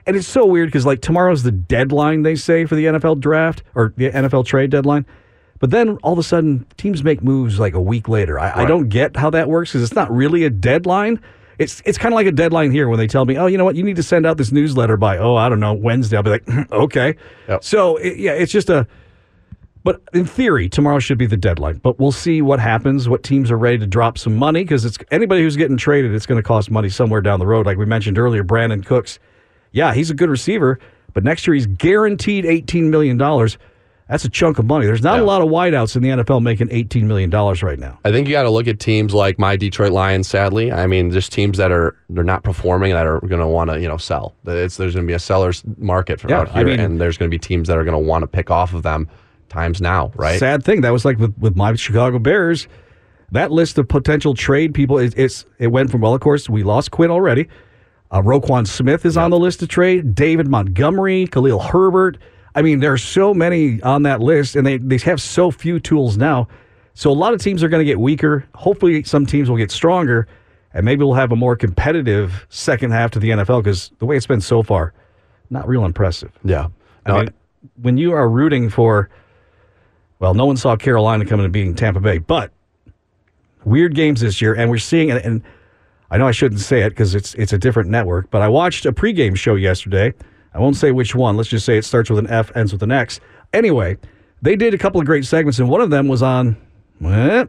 [0.06, 3.62] And it's so weird because like tomorrow's the deadline they say for the NFL draft
[3.74, 5.06] or the NFL trade deadline.
[5.60, 8.38] But then all of a sudden, teams make moves like a week later.
[8.38, 11.20] I, I don't get how that works because it's not really a deadline.
[11.58, 13.64] It's it's kind of like a deadline here when they tell me, oh, you know
[13.64, 16.16] what, you need to send out this newsletter by oh, I don't know Wednesday.
[16.16, 17.16] I'll be like, hmm, okay.
[17.48, 17.64] Yep.
[17.64, 18.86] So it, yeah, it's just a.
[19.84, 21.78] But in theory, tomorrow should be the deadline.
[21.78, 23.08] But we'll see what happens.
[23.08, 26.26] What teams are ready to drop some money because it's anybody who's getting traded, it's
[26.26, 27.66] going to cost money somewhere down the road.
[27.66, 29.18] Like we mentioned earlier, Brandin Cooks.
[29.72, 30.78] Yeah, he's a good receiver,
[31.14, 33.58] but next year he's guaranteed eighteen million dollars.
[34.08, 34.84] That's a chunk of money.
[34.84, 37.98] There's not a lot of wideouts in the NFL making eighteen million dollars right now.
[38.04, 40.28] I think you got to look at teams like my Detroit Lions.
[40.28, 43.70] Sadly, I mean, just teams that are they're not performing that are going to want
[43.70, 44.34] to you know sell.
[44.44, 47.00] It's, there's going to be a seller's market for Yeah, out I here, mean- and
[47.00, 49.08] there's going to be teams that are going to want to pick off of them.
[49.48, 50.38] Times now, right?
[50.40, 50.80] Sad thing.
[50.80, 52.68] That was like with, with my Chicago Bears.
[53.32, 56.62] That list of potential trade people, it, it's it went from well, of course, we
[56.62, 57.48] lost Quinn already.
[58.10, 60.14] Uh, Roquan Smith is on the list to trade.
[60.14, 62.18] David Montgomery, Khalil Herbert.
[62.54, 65.80] I mean, there are so many on that list, and they, they have so few
[65.80, 66.48] tools now.
[66.94, 68.46] So a lot of teams are going to get weaker.
[68.54, 70.28] Hopefully, some teams will get stronger,
[70.74, 74.16] and maybe we'll have a more competitive second half to the NFL because the way
[74.16, 74.92] it's been so far,
[75.48, 76.30] not real impressive.
[76.44, 76.68] Yeah.
[77.06, 77.34] No, I mean,
[77.80, 79.08] when you are rooting for,
[80.18, 82.52] well, no one saw Carolina coming and beating Tampa Bay, but
[83.64, 85.24] weird games this year, and we're seeing it.
[85.24, 85.42] And
[86.10, 88.84] I know I shouldn't say it because it's it's a different network, but I watched
[88.84, 90.12] a pregame show yesterday.
[90.54, 91.36] I won't say which one.
[91.36, 93.20] Let's just say it starts with an F, ends with an X.
[93.52, 93.96] Anyway,
[94.42, 96.56] they did a couple of great segments, and one of them was on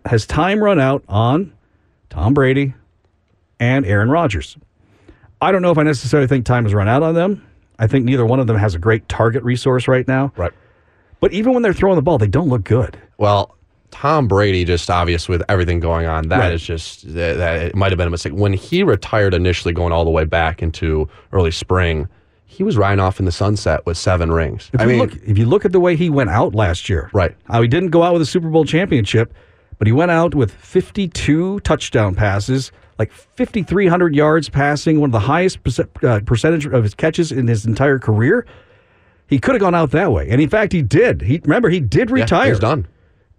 [0.05, 1.53] has time run out on
[2.09, 2.73] Tom Brady
[3.59, 4.57] and Aaron Rodgers.
[5.41, 7.45] I don't know if I necessarily think time has run out on them.
[7.77, 10.31] I think neither one of them has a great target resource right now.
[10.37, 10.51] right.
[11.19, 12.97] But even when they're throwing the ball, they don't look good.
[13.17, 13.55] Well,
[13.91, 16.65] Tom Brady, just obvious with everything going on, that is Right.
[16.67, 18.33] just that, that it might have been a mistake.
[18.33, 22.07] When he retired initially, going all the way back into early spring,
[22.53, 24.69] he was riding off in the sunset with seven rings.
[24.73, 27.09] If I mean, look, if you look at the way he went out last year,
[27.13, 27.35] Right.
[27.45, 29.33] How he didn't go out with a Super Bowl championship,
[29.79, 35.19] but he went out with 52 touchdown passes, like 5,300 yards passing, one of the
[35.19, 35.59] highest
[36.03, 38.45] uh, percentage of his catches in his entire career.
[39.27, 41.21] He could have gone out that way, and in fact, he did.
[41.21, 42.49] He remember he did yeah, retire.
[42.49, 42.87] he's done.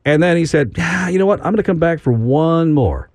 [0.05, 1.39] And then he said, "Ah, "You know what?
[1.39, 3.09] I'm going to come back for one more."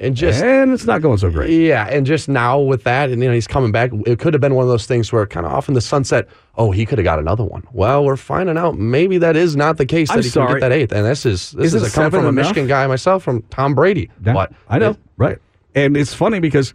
[0.00, 1.50] And just and it's not going so great.
[1.50, 3.90] Yeah, and just now with that, and you know he's coming back.
[4.06, 6.28] It could have been one of those things where kind of off in the sunset.
[6.56, 7.64] Oh, he could have got another one.
[7.72, 10.08] Well, we're finding out maybe that is not the case.
[10.10, 10.46] I'm that he sorry.
[10.46, 10.92] could get that eighth.
[10.92, 12.34] And this is this Isn't is a coming from a enough?
[12.46, 14.08] Michigan guy myself, from Tom Brady.
[14.24, 15.38] Yeah, But I know, it- right?
[15.74, 16.74] And it's funny because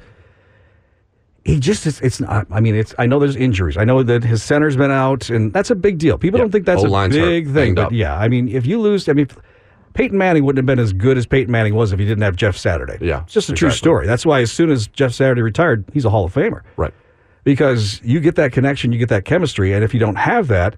[1.46, 2.48] he just it's, it's not.
[2.52, 2.94] I mean, it's.
[3.00, 3.78] I know there's injuries.
[3.78, 6.18] I know that his center's been out, and that's a big deal.
[6.18, 7.92] People Yeah, don't think that's a hurt, big thing, but up.
[7.94, 9.28] yeah, I mean, if you lose, I mean,
[9.94, 12.36] Peyton Manning wouldn't have been as good as Peyton Manning was if he didn't have
[12.36, 12.98] Jeff Saturday.
[13.00, 14.08] Yeah, it's just a true story.
[14.08, 16.94] That's why as soon as Jeff Saturday retired, he's a Hall of Famer right.
[17.44, 20.76] because you get that connection, you get that chemistry, and if you don't have that,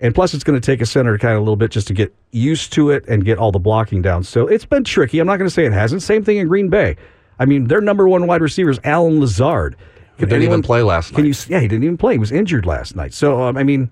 [0.00, 1.94] and plus it's going to take a center kind of a little bit just to
[1.94, 4.24] get used to it and get all the blocking down.
[4.24, 5.18] So it's been tricky.
[5.18, 6.02] I'm not going to say it hasn't.
[6.02, 6.96] Same thing in Green Bay.
[7.38, 9.76] I mean, their number one wide receiver is Allen Lazard.
[10.18, 11.48] He didn't even play last Can night.
[11.48, 11.54] you?
[11.54, 12.14] Yeah, he didn't even play.
[12.14, 13.14] He was injured last night.
[13.14, 13.90] So um, I mean,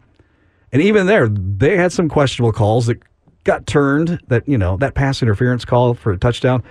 [0.72, 3.00] and even there, they had some questionable calls that
[3.50, 4.20] got turned.
[4.28, 6.62] That you know that pass interference call for a touchdown.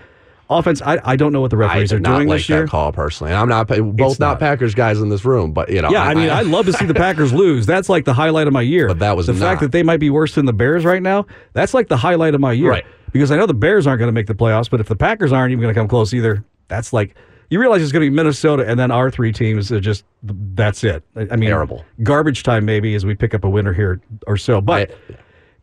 [0.51, 2.61] Offense, I, I don't know what the referees did are doing like this year.
[2.61, 3.31] that call personally.
[3.31, 4.39] And I'm not both not, not.
[4.39, 5.91] Packers guys in this room, but you know.
[5.91, 7.67] Yeah, I mean, I'd love to see the Packers lose.
[7.67, 8.87] That's like the highlight of my year.
[8.87, 9.39] But that was the not.
[9.41, 11.27] fact that they might be worse than the Bears right now.
[11.53, 12.71] That's like the highlight of my year.
[12.71, 12.85] Right.
[13.11, 15.31] Because I know the Bears aren't going to make the playoffs, but if the Packers
[15.31, 17.13] aren't even going to come close either, that's like
[17.51, 20.83] you realize it's going to be Minnesota and then our three teams are just that's
[20.83, 21.03] it.
[21.15, 21.85] I I mean, Terrible.
[22.01, 24.61] garbage time maybe as we pick up a winner here or so.
[24.61, 25.15] But I-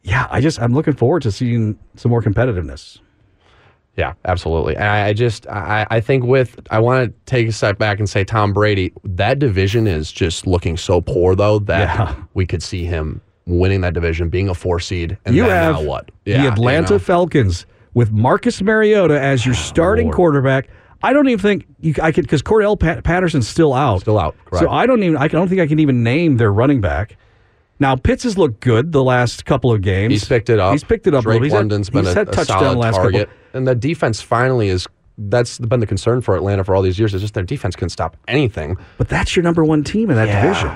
[0.06, 2.98] yeah, I just I'm looking forward to seeing some more competitiveness.
[3.96, 4.76] Yeah, absolutely.
[4.76, 7.98] And I, I just, I, I think with, I want to take a step back
[7.98, 12.14] and say Tom Brady, that division is just looking so poor, though, that Yeah.
[12.34, 15.82] we could see him winning that division, being a four seed, and you have now
[15.82, 16.10] what?
[16.24, 16.98] the Yeah, you Atlanta know?
[16.98, 17.64] Falcons
[17.94, 20.16] with Marcus Mariota as your oh, starting Lord.
[20.16, 20.68] quarterback.
[21.02, 24.02] I don't even think you, I could because Cordarrelle Pat- Patterson's still out.
[24.02, 24.68] Still out, So.
[24.68, 25.16] I don't even.
[25.16, 27.16] I don't think I can even name their running back.
[27.78, 30.12] Now Pitts has looked good the last couple of games.
[30.12, 30.72] He's picked it up.
[30.72, 31.20] He's picked it up.
[31.20, 31.44] a Drake little.
[31.44, 33.42] He's had- London's been he's a, had a touchdown last target, couple.
[33.58, 34.86] and the defense finally is.
[35.18, 37.14] That's been the concern for Atlanta for all these years.
[37.14, 38.76] Is just their defense can't stop anything.
[38.98, 40.42] But that's your number one team in that Yeah.
[40.42, 40.70] division.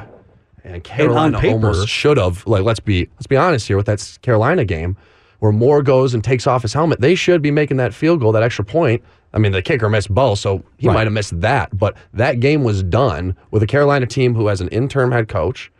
[0.64, 2.46] And Carolina paper- almost should have.
[2.46, 4.96] Like, let's be let's be honest here with that Carolina game,
[5.40, 7.00] where Moore goes and takes off his helmet.
[7.02, 9.02] They should be making that field goal, that extra point.
[9.34, 10.94] I mean, the kicker missed Bo, so he Right.
[10.94, 11.76] might have missed that.
[11.78, 15.70] But that game was done with a Carolina team who has an interim head coach.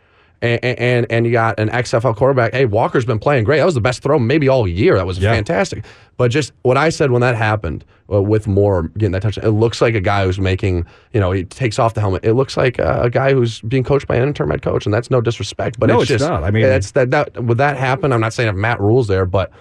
[0.43, 2.53] And, and and you got an XFL quarterback.
[2.53, 3.57] Hey, Walker's been playing great.
[3.59, 4.95] That was the best throw maybe all year.
[4.95, 5.31] That was Yeah.
[5.33, 5.85] fantastic.
[6.17, 9.51] But just what I said when that happened uh, with Moore getting that touchdown, it
[9.51, 12.25] looks like a guy who's making, you know, he takes off the helmet.
[12.25, 14.93] It looks like uh, a guy who's being coached by an interim head coach, and
[14.93, 15.79] that's no disrespect.
[15.79, 16.43] But No, it's, it's just, not.
[16.43, 18.11] I mean- that's that that would that happen?
[18.11, 19.51] I'm not saying if Matt Rhule's there, but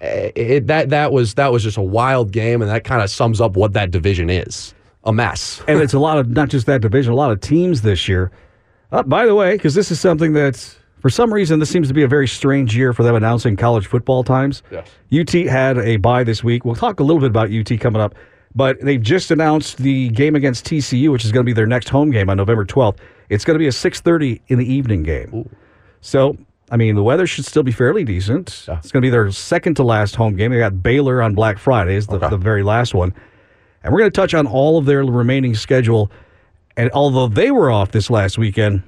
[0.00, 3.10] uh, it, that that was that was just a wild game, and that kind of
[3.10, 4.72] sums up what that division is.
[5.04, 5.60] A mess.
[5.66, 8.30] and it's a lot of not just that division, a lot of teams this year.
[8.92, 10.56] Uh, by the way, because this is something that
[11.00, 13.86] for some reason this seems to be a very strange year for them announcing college
[13.86, 14.62] football times.
[14.70, 14.88] Yes.
[15.12, 16.64] UT had a bye this week.
[16.64, 18.14] We'll talk a little bit about UT coming up,
[18.54, 21.88] but they've just announced the game against TCU, which is going to be their next
[21.88, 22.98] home game on November 12th.
[23.30, 25.48] It's going to be a 6:30 in the evening game.
[26.02, 26.36] So,
[26.70, 28.48] I mean, the weather should still be fairly decent.
[28.48, 30.52] It's going to be their second to last home game.
[30.52, 32.28] They got Baylor on Black Friday, is the, Okay.
[32.28, 33.14] the very last one.
[33.82, 36.10] And we're going to touch on all of their remaining schedule.
[36.76, 38.82] And although they were off this last weekend,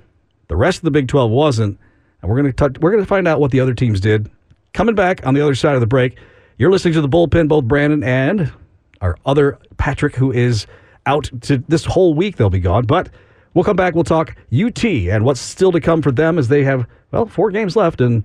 [0.49, 1.79] the rest of the Big 12 wasn't.
[2.23, 4.31] And we're going to we're going to find out what the other teams did.
[4.73, 6.16] Coming back on the other side of the break,
[6.59, 8.53] you're listening to the bullpen, both Brandon and
[9.01, 10.66] our other Patrick, who is
[11.07, 12.37] out to this whole week.
[12.37, 13.11] They'll be gone, but
[13.53, 13.94] we'll come back.
[13.94, 17.51] We'll talk UT and what's still to come for them as they have well four
[17.51, 18.25] games left, and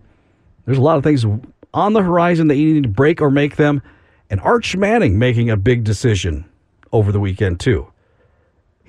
[0.66, 1.26] there's a lot of things
[1.74, 3.82] on the horizon that you need to break or make them.
[4.30, 6.46] And Arch Manning making a big decision
[6.92, 7.92] over the weekend too.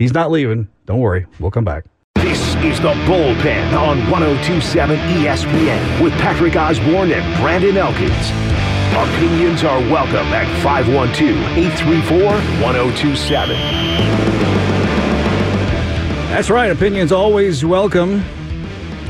[0.00, 0.66] He's not leaving.
[0.86, 1.26] Don't worry.
[1.38, 1.84] We'll come back.
[2.14, 8.30] This is the Bullpen on 1027 ESPN with Patrick Osborne and Brandon Elkins.
[8.96, 12.18] Opinions are welcome at 512 834
[12.64, 13.56] 1027.
[16.30, 16.70] That's right.
[16.70, 18.24] Opinions always welcome.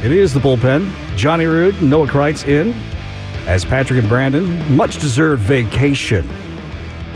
[0.02, 0.92] It is the bullpen.
[1.14, 2.72] Johnny Rude, Noah Kreitz in
[3.46, 4.76] as Patrick and Brandon.
[4.76, 6.28] Much deserved vacation.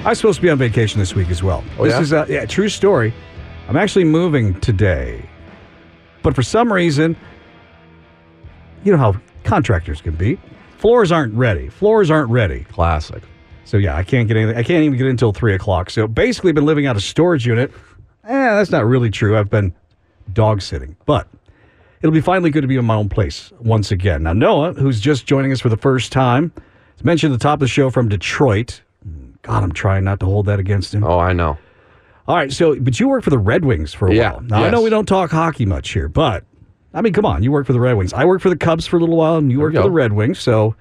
[0.04, 1.64] I was supposed to be on vacation this week as well.
[1.76, 2.00] Oh, this yeah?
[2.00, 3.12] is a yeah, true story.
[3.68, 5.26] I'm actually moving today,
[6.22, 7.16] but for some reason,
[8.84, 10.38] you know how contractors can be.
[10.76, 11.70] Floors aren't ready.
[11.70, 12.64] Floors aren't ready.
[12.64, 13.22] Classic.
[13.64, 14.56] So yeah, I can't get anything.
[14.56, 15.88] I can't even get in until three o'clock.
[15.88, 17.72] So basically, been living out of storage unit.
[18.24, 19.38] Eh, that's not really true.
[19.38, 19.74] I've been
[20.32, 21.26] dog sitting, but
[22.02, 24.24] it'll be finally good to be in my own place once again.
[24.24, 26.52] Now Noah, who's just joining us for the first time,
[26.96, 28.82] has mentioned at the top of the show from Detroit.
[29.42, 31.04] God, I'm trying not to hold that against him.
[31.04, 31.58] Oh, I know.
[32.26, 34.40] All right, so but you work for the Red Wings for a Yeah, while.
[34.42, 36.44] Now I know we don't talk hockey much here, but
[36.94, 38.12] I mean, come on, you work for the Red Wings.
[38.12, 39.90] I work for the Cubs for a little while, and you work we for the.
[39.90, 40.38] Red Wings.
[40.38, 40.74] So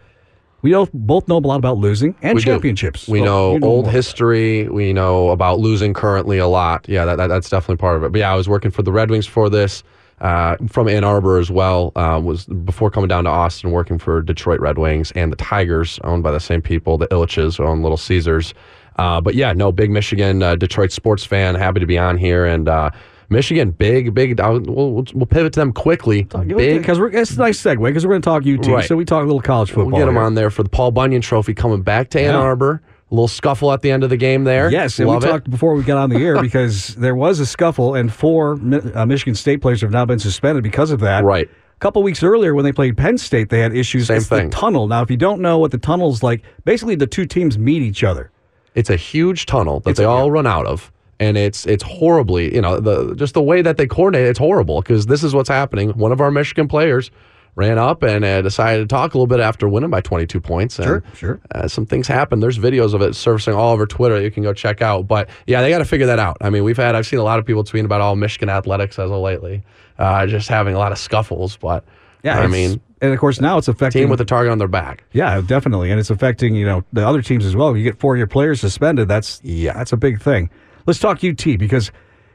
[0.61, 2.51] we both both know a lot about losing and We do.
[2.51, 3.07] championships.
[3.09, 4.69] We Well, know you old history.
[4.69, 6.87] We know about losing currently a lot.
[6.87, 8.13] Yeah, that, that, that's definitely part of it.
[8.13, 9.83] But yeah, I was working for the Red Wings for this.
[10.21, 11.91] Uh, from Ann Arbor as well.
[11.97, 15.99] Uh, was before coming down to Austin, working for Detroit Red Wings and the Tigers,
[16.05, 16.97] owned by the same people.
[16.97, 18.53] The Ilitches own Little Caesars.
[18.97, 21.55] Uh, but yeah, no, big Michigan, uh, Detroit sports fan.
[21.55, 22.67] Happy to be on here and.
[22.67, 22.91] Uh,
[23.29, 24.39] Michigan, big, big.
[24.39, 26.23] We'll, we'll we'll pivot to them quickly.
[26.23, 28.71] Big, because it's a nice segue because we're going to talk UT.
[28.71, 28.85] Right.
[28.85, 29.87] So we talk a little college football.
[29.87, 30.23] We'll get them here.
[30.23, 32.35] on there for the Paul Bunyan Trophy coming back to Ann.
[32.35, 32.81] Arbor.
[33.11, 34.71] A little scuffle at the end of the game there.
[34.71, 35.31] Yes, and Love we it.
[35.31, 39.05] talked before we got on the air because there was a scuffle, and four uh,
[39.05, 41.23] Michigan State players have now been suspended because of that.
[41.23, 41.47] Right.
[41.47, 44.07] A couple weeks earlier, when they played Penn State, they had issues.
[44.07, 44.49] Same it's thing.
[44.49, 44.87] The tunnel.
[44.87, 48.03] Now, if you don't know what the tunnel's like, basically the two teams meet each
[48.03, 48.31] other.
[48.75, 51.83] It's a huge tunnel that It's they a- all run out of, and it's it's
[51.83, 54.27] horribly, you know, the just the way that they coordinate.
[54.27, 55.89] It's horrible because this is what's happening.
[55.91, 57.11] One of our Michigan players
[57.55, 60.79] ran up and uh, decided to talk a little bit after winning by 22 points.
[60.79, 61.39] And, Sure, sure.
[61.53, 62.39] Uh, some things happen.
[62.39, 65.07] There's videos of it surfacing all over Twitter that you can go check out.
[65.07, 66.37] But yeah, they got to figure that out.
[66.41, 68.97] I mean, we've had I've seen a lot of people tweeting about all Michigan athletics
[68.97, 69.61] as of lately,
[69.99, 71.55] uh, just having a lot of scuffles.
[71.57, 71.85] But
[72.23, 74.67] Yeah, I mean, and of course now it's affecting team with a target on their
[74.67, 75.03] back.
[75.11, 77.75] Yeah, definitely, and it's affecting you know the other teams as well.
[77.77, 79.07] You get four of your players suspended.
[79.07, 79.73] That's Yeah.
[79.73, 80.49] that's a big thing.
[80.87, 81.91] Let's talk UT because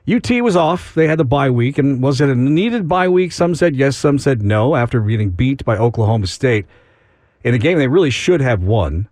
[0.07, 0.95] UT was off.
[0.95, 3.33] They had the bye week, and was it a needed bye week?
[3.33, 4.77] Some said yes, some said no.
[4.77, 6.67] After getting beat by Oklahoma State
[7.45, 9.09] in a game they really should have won.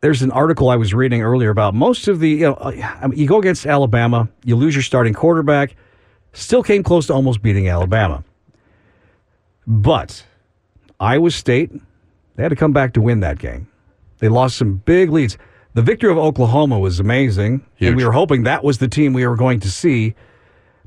[0.00, 3.06] There's an article I was reading earlier about most of the you know uh, I
[3.06, 5.76] mean, you go against Alabama, you lose your starting quarterback,
[6.32, 8.24] still came close to almost beating Alabama,
[9.66, 10.24] but
[11.00, 11.72] Iowa State,
[12.36, 13.68] they had to come back to win that game.
[14.18, 15.36] They lost some big leads.
[15.74, 17.88] The victory of Oklahoma was amazing, Huge.
[17.88, 20.14] and we were hoping that was the team we were going to see,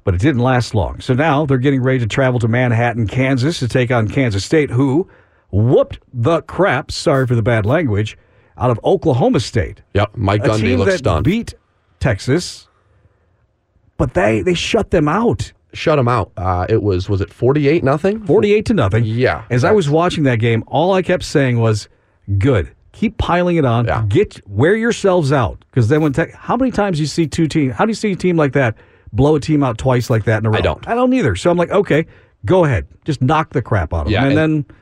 [0.03, 0.99] but it didn't last long.
[0.99, 4.71] So now they're getting ready to travel to Manhattan, Kansas to take on Kansas State,
[4.71, 5.07] who
[5.51, 8.17] whooped the crap, sorry for the bad language,
[8.57, 9.83] out of Oklahoma State.
[9.93, 11.23] Yep, Mike Gundy looks stunned.
[11.23, 11.53] beat
[11.99, 12.67] Texas,
[13.97, 15.53] but they, they shut them out.
[15.73, 16.31] Shut them out.
[16.35, 18.23] Uh, it was was it 48 nothing?
[18.25, 19.03] 48 to nothing.
[19.05, 19.45] Yeah.
[19.49, 21.87] As I was watching that game, all I kept saying was,
[22.37, 22.71] good.
[22.91, 23.85] Keep piling it on.
[23.85, 24.03] Yeah.
[24.07, 25.63] Get wear yourselves out.
[25.69, 27.75] Because then when tech, how many times you see two teams?
[27.75, 28.75] How do you see a team like that
[29.13, 30.57] blow a team out twice like that in a row?
[30.57, 30.87] I don't.
[30.87, 31.35] I don't either.
[31.35, 32.07] So I'm like, okay,
[32.45, 32.87] go ahead.
[33.05, 34.75] Just knock the crap out of Yeah, them, and, and- then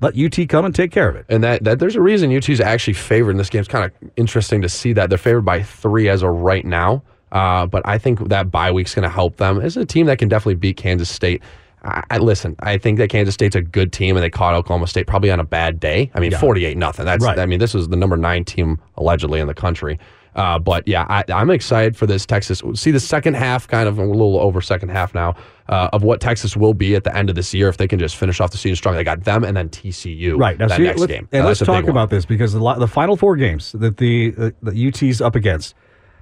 [0.00, 1.24] let UT come and take care of it.
[1.30, 3.60] And that, that there's a reason UT's actually favored in this game.
[3.60, 7.02] It's kind of interesting to see that they're favored by three as of right now.
[7.34, 9.60] Uh, but I think that bye week's going to help them.
[9.60, 11.42] It's a team that can definitely beat Kansas State.
[11.82, 12.56] I, I listen.
[12.60, 15.40] I think that Kansas State's a good team, and they caught Oklahoma State probably on
[15.40, 16.10] a bad day.
[16.14, 17.04] I mean, forty-eight nothing.
[17.04, 17.22] That's.
[17.24, 17.38] Right.
[17.38, 19.98] I mean, this was the number nine team allegedly in the country.
[20.36, 22.60] Uh, but yeah, I, I'm excited for this Texas.
[22.74, 25.36] See the second half, kind of a little over second half now,
[25.68, 28.00] uh, of what Texas will be at the end of this year if they can
[28.00, 28.96] just finish off the season strong.
[28.96, 31.28] They got them and then TCU Right now, that see, next game.
[31.30, 31.88] and Uh, let's talk one.
[31.90, 35.74] about this because the, the final four games that the uh, the UT's up against.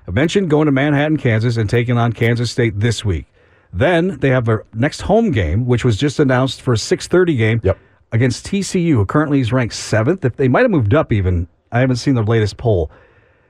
[0.07, 3.27] I mentioned going to Manhattan, Kansas, and taking on Kansas State this week.
[3.73, 7.37] Then they have their next home game, which was just announced for a six thirty
[7.37, 7.79] game Yep.
[8.13, 10.25] against TCU, who currently is ranked seventh.
[10.25, 12.91] If they might have moved up, even I haven't seen the latest poll.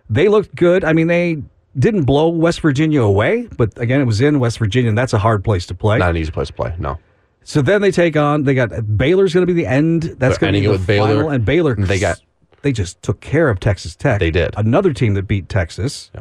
[0.08, 0.84] They looked good.
[0.84, 1.42] I mean, they
[1.78, 5.18] didn't blow West Virginia away, but again, it was in West Virginia, and that's a
[5.18, 5.98] hard place to play.
[5.98, 6.74] Not an easy place to play.
[6.78, 6.98] No.
[7.44, 8.44] So then they take on.
[8.44, 10.02] They got Baylor's going to be the end.
[10.18, 11.08] That's going to be the it with Baylor.
[11.08, 11.30] final.
[11.30, 12.20] And Baylor, They got-
[12.60, 14.20] They just took care of Texas Tech.
[14.20, 14.54] They did.
[14.56, 16.12] Another team that beat Texas.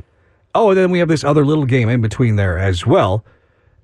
[0.54, 3.24] Oh, and then we have this other little game in between there as well,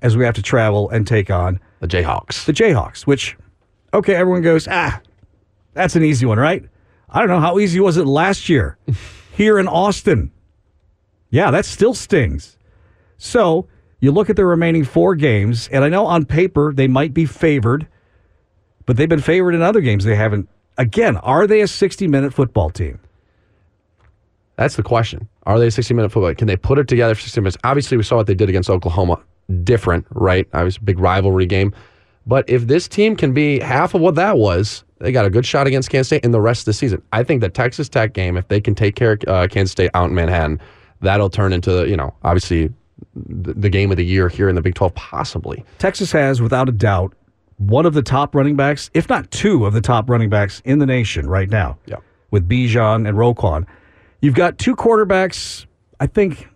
[0.01, 2.45] as we have to travel and take on The Jayhawks.
[2.45, 3.01] the Jayhawks.
[3.07, 3.37] Which,
[3.93, 5.01] okay, everyone goes, ah,
[5.73, 6.63] that's an easy one, right?
[7.09, 8.77] I don't know how easy was it last year
[9.33, 10.31] here in Austin.
[11.29, 12.57] Yeah, that still stings.
[13.17, 13.67] So
[13.99, 17.25] you look at the remaining four games, and I know on paper they might be
[17.25, 17.87] favored,
[18.85, 20.49] but they've been favored in other games they haven't.
[20.77, 22.99] Again, are they a 60 minute football team?
[24.57, 25.27] That's the question.
[25.43, 26.33] Are they a 60 minute football?
[26.33, 27.57] Can they put it together for 60 minutes?
[27.63, 29.19] Obviously, we saw what they did against Oklahoma.
[29.63, 30.47] Different, right?
[30.53, 31.73] Obviously, a big rivalry game.
[32.25, 35.45] But if this team can be half of what that was, they got a good
[35.45, 37.01] shot against Kansas State in the rest of the season.
[37.13, 39.91] I think the Texas Tech game, if they can take care of uh, Kansas State
[39.93, 40.59] out in Manhattan,
[41.01, 42.73] that'll turn into, you know, obviously
[43.15, 45.63] the, the game of the year here in the Big 12, possibly.
[45.77, 47.13] Texas has, without a doubt,
[47.57, 50.79] one of the top running backs, if not two of the top running backs in
[50.79, 51.77] the nation right now.
[51.85, 51.97] Yeah.
[52.31, 53.65] With Bijan and Roschon.
[54.21, 55.65] You've got two quarterbacks.
[55.99, 56.47] I think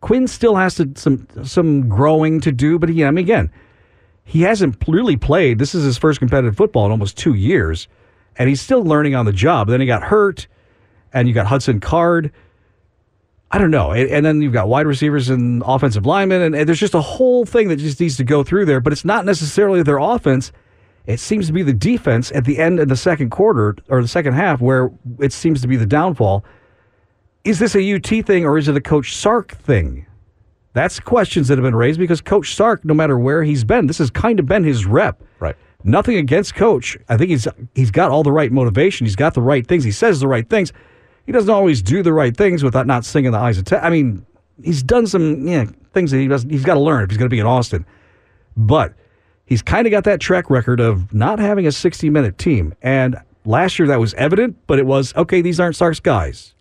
[0.00, 3.50] Quinn still has to, some some growing to do, but he, I mean, again,
[4.24, 5.58] he hasn't really played.
[5.58, 7.88] This is his first competitive football in almost two years,
[8.36, 9.68] and he's still learning on the job.
[9.68, 10.46] Then he got hurt,
[11.12, 12.32] and you got Hudson Card.
[13.50, 13.92] I don't know.
[13.92, 17.00] And, and then you've got wide receivers and offensive linemen, and, and there's just a
[17.00, 18.80] whole thing that just needs to go through there.
[18.80, 20.52] But it's not necessarily their offense.
[21.06, 24.08] It seems to be the defense at the end of the second quarter or the
[24.08, 26.44] second half where it seems to be the downfall.
[27.44, 30.06] Is this a UT thing or is it a Coach Sark thing?
[30.74, 33.98] That's questions that have been raised because Coach Sark, no matter where he's been, this
[33.98, 35.22] has kind of been his rep.
[35.40, 35.56] Right.
[35.84, 36.96] Nothing against Coach.
[37.08, 39.06] I think he's he's got all the right motivation.
[39.06, 39.84] He's got the right things.
[39.84, 40.72] He says the right things.
[41.26, 43.64] He doesn't always do the right things without not singing the eyes of.
[43.64, 44.24] Te- I mean,
[44.62, 46.50] he's done some yeah, things that he doesn't.
[46.50, 47.86] He's got to learn if he's going to be in Austin.
[48.56, 48.94] But
[49.46, 52.74] he's kind of got that track record of not having a 60 minute team.
[52.82, 56.54] And last year that was evident, but it was okay, these aren't Sark's guys.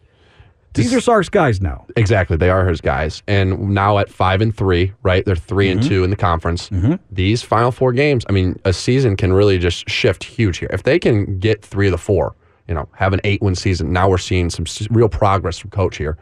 [0.77, 1.85] These are Sark's guys now.
[1.95, 5.25] Exactly, they are his guys, and now at five and three, right?
[5.25, 5.89] They're 3 and mm-hmm.
[5.89, 6.69] two in the conference.
[6.69, 6.95] Mm-hmm.
[7.11, 10.69] These final four games, I mean, a season can really just shift huge here.
[10.71, 12.35] If they can get three of the four,
[12.67, 15.97] you know, have an eight win season, now we're seeing some real progress from coach
[15.97, 16.17] here,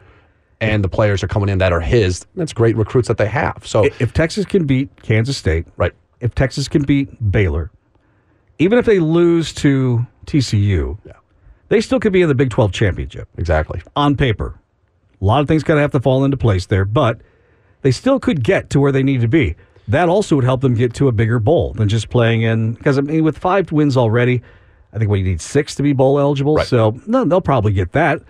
[0.60, 2.26] and the players are coming in that are his.
[2.34, 3.62] That's great recruits that they have.
[3.64, 7.70] So, If Texas can beat Kansas State, right, if Texas can beat Baylor,
[8.58, 10.98] even if they lose to TCU,
[11.68, 13.82] they still could be in the Big 12 championship Exactly.
[13.94, 14.58] on paper.
[15.20, 17.20] A lot of things kind of have to fall into place there, but
[17.82, 19.56] they still could get to where they need to be.
[19.88, 22.74] That also would help them get to a bigger bowl than just playing in.
[22.74, 24.42] Because I mean, with five wins already,
[24.92, 26.56] I think we need six to be bowl eligible.
[26.56, 26.66] Right.
[26.66, 28.20] So no, they'll probably get that,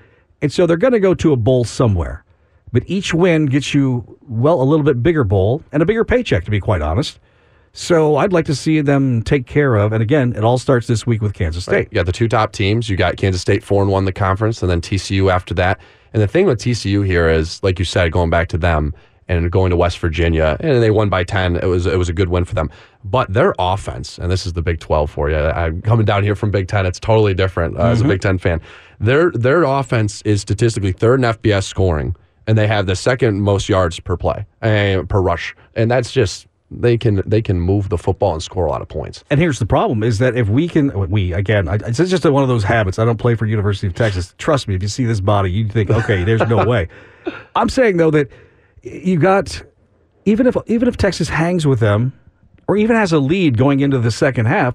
[0.43, 2.25] and so they're going to go to a bowl somewhere.
[2.73, 6.45] But each win gets you well a little bit bigger bowl and a bigger paycheck,
[6.45, 7.19] to be quite honest.
[7.77, 9.93] So I'd like to see them take care of.
[9.93, 11.89] And again, it all starts this week with Kansas State.
[11.91, 12.89] You got the two top teams.
[12.89, 15.79] You got Kansas State four and one the conference, and then TCU after that.
[16.15, 18.95] And the thing with TCU here is, like you said, going back to them
[19.29, 21.57] and going to West Virginia, and they won by ten.
[21.57, 22.71] It was it was a good win for them.
[23.05, 25.37] But their offense, and this is the Big Twelve for you.
[25.37, 26.87] I'm coming down here from Big Ten.
[26.87, 28.63] It's totally different uh, as a Big Ten fan.
[29.01, 33.69] Their their offense is statistically third in FBS scoring, and they have the second most
[33.69, 37.99] yards per play uh, per rush, and that's just they can they can move the
[37.99, 39.23] football and score a lot of points.
[39.31, 42.43] And here's the problem: is that if we can, we again, I, it's just one
[42.43, 42.99] of those habits.
[42.99, 44.35] I don't play for University of Texas.
[44.39, 46.89] Trust me, if you see this body, you think, okay, there's no way.
[47.57, 48.31] I'm saying though that
[48.83, 49.63] you got
[50.25, 52.13] even if even if Texas hangs with them,
[52.69, 54.75] or even has a lead going into the second half,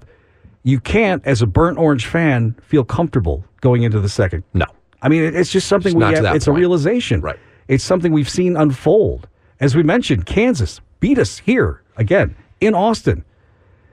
[0.62, 4.44] you can't, as a burnt orange fan, feel comfortable going into the second.
[4.54, 4.66] No.
[5.02, 7.20] I mean, it- it's just something It's we have, that it's a realization.
[7.20, 7.38] Right.
[7.68, 9.28] It's something we've seen unfold.
[9.60, 13.24] As we mentioned, Kansas beat us here again in Austin.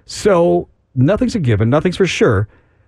[0.06, 2.48] So nothing's a given, nothing's for sure.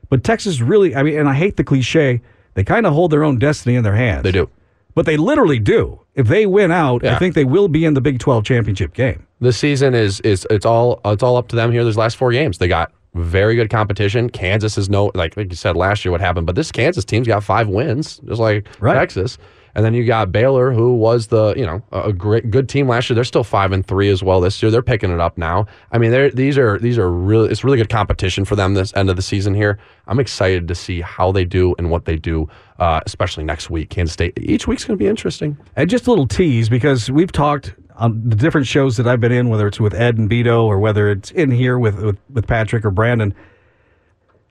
[0.10, 2.22] But Texas really, I mean, and I hate the cliche,
[2.56, 4.24] they kind of hold their own destiny in their hands.
[4.24, 4.50] They do.
[4.94, 6.02] But they literally do.
[6.16, 9.26] If they win out, I think they will be in the Big 12 championship game.
[9.40, 11.86] This season is is it's all it's all up to them here.
[11.86, 14.30] These last four games, they got very good competition.
[14.30, 17.28] Kansas is no like like you said last year what happened, but this Kansas team's
[17.28, 18.94] got five wins, just like Right.
[18.96, 19.38] Texas.
[19.76, 23.10] And then you got Baylor, who was the you know a great good team last
[23.10, 23.16] year.
[23.16, 24.72] They're still five and three as well this year.
[24.72, 25.68] They're picking it up now.
[25.92, 29.10] I mean, these are these are really it's really good competition for them this end
[29.10, 29.80] of the season here.
[30.08, 33.90] I'm excited to see how they do and what they do, uh, especially next week.
[33.90, 34.34] Kansas State.
[34.38, 35.58] Each week's going to be interesting.
[35.76, 39.32] And just a little tease because we've talked on the different shows that I've been
[39.32, 42.48] in, whether it's with Ed and Beto or whether it's in here with, with, with
[42.48, 43.34] Patrick or Brandon.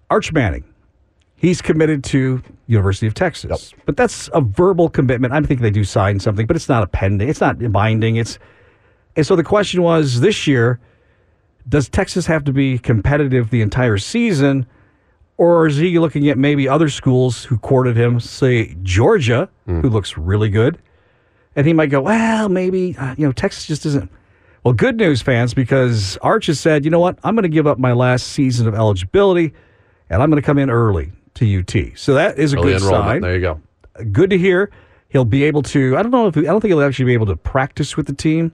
[0.09, 0.65] Arch Manning,
[1.41, 5.33] he's committed to University of Texas, but that's a verbal commitment.
[5.33, 7.29] I think they do sign something, but it's not a pending.
[7.29, 8.17] It's not binding.
[8.17, 8.39] It's
[9.17, 10.79] and so the question was this year:
[11.69, 14.67] Does Texas have to be competitive the entire season?
[15.37, 20.19] Or is he looking at maybe other schools who courted him, say Georgia, who looks
[20.19, 20.77] really good,
[21.57, 24.11] and he might go, well, maybe uh, you know Texas just isn't.
[24.65, 27.67] Well, good news, fans, because Arch has said, you know what, I'm going to give
[27.67, 29.55] up my last season of eligibility,
[30.11, 31.99] and I'm going to come in early to UT.
[31.99, 33.21] So that is a Early good sign.
[33.23, 33.61] There you go.
[34.13, 34.71] Good to hear.
[35.09, 35.97] He'll be able to.
[35.97, 38.13] I don't know if I don't think he'll actually be able to practice with the
[38.13, 38.53] team,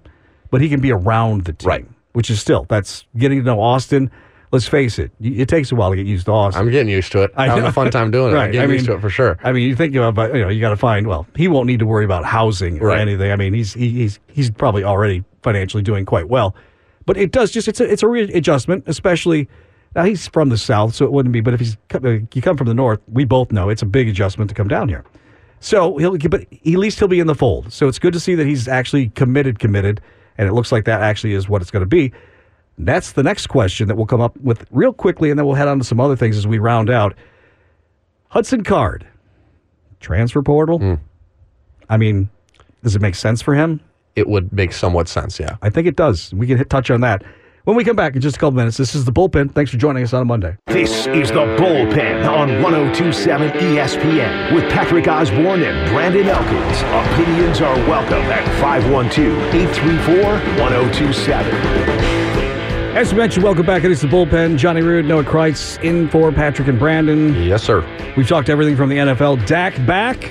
[0.50, 1.86] but he can be around the team, Right.
[2.14, 4.10] Which is still that's getting to know Austin.
[4.52, 6.62] Let's face it, it takes a while to get used to Austin.
[6.62, 7.32] I'm getting used to it.
[7.36, 8.34] I'm having a fun time doing it.
[8.36, 8.44] Right.
[8.46, 9.38] I'm getting I used to it for sure.
[9.42, 11.08] I mean, you think about, you know, you got to find.
[11.08, 13.00] Well, he won't need to worry about housing or Right.
[13.00, 13.30] anything.
[13.32, 16.54] I mean, he's he, he's he's probably already financially doing quite well,
[17.06, 19.48] but it does just it's a it's a readjustment, especially
[19.96, 21.40] now he's from the south, so it wouldn't be.
[21.40, 24.08] But if he's uh, you come from the north, we both know it's a big
[24.08, 25.04] adjustment to come down here.
[25.60, 27.72] So he'll, but at least he'll be in the fold.
[27.72, 30.02] So it's good to see that he's actually committed, committed,
[30.36, 32.12] and it looks like that actually is what it's going to be.
[32.78, 35.66] That's the next question that we'll come up with real quickly, and then we'll head
[35.66, 37.14] on to some other things as we round out.
[38.28, 39.06] Hudson Card,
[40.00, 40.78] transfer portal.
[41.88, 42.28] I mean,
[42.82, 43.80] does it make sense for him?
[44.14, 45.56] It would make somewhat sense, yeah.
[45.62, 46.34] I think it does.
[46.34, 47.24] We can hit touch on that
[47.66, 48.76] when we come back in just a couple minutes.
[48.76, 49.50] This is the bullpen.
[49.52, 50.56] Thanks for joining us on a Monday.
[50.66, 56.82] This is the Bullpen on 1027 ESPN with Patrick Osborne and Brandon Elkins.
[57.10, 60.14] Opinions are welcome at 512 834
[60.62, 61.52] 1027.
[62.96, 63.82] As we mentioned, welcome back.
[63.82, 64.56] It is the bullpen.
[64.56, 67.34] Johnny Rude, Noah Kreitz in for Patrick and Brandon.
[67.42, 67.84] Yes, sir.
[68.16, 69.44] We've talked everything from the NFL.
[69.44, 70.30] Dak back.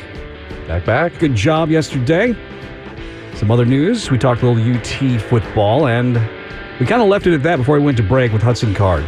[0.67, 1.19] Back, back.
[1.19, 2.33] Good job yesterday.
[3.35, 4.09] Some other news.
[4.09, 6.15] We talked a little UT football, and
[6.79, 9.03] we kind of left it at that before we went to break with Hudson Card.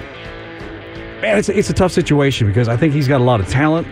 [1.21, 3.47] Man, it's a, it's a tough situation because I think he's got a lot of
[3.47, 3.87] talent,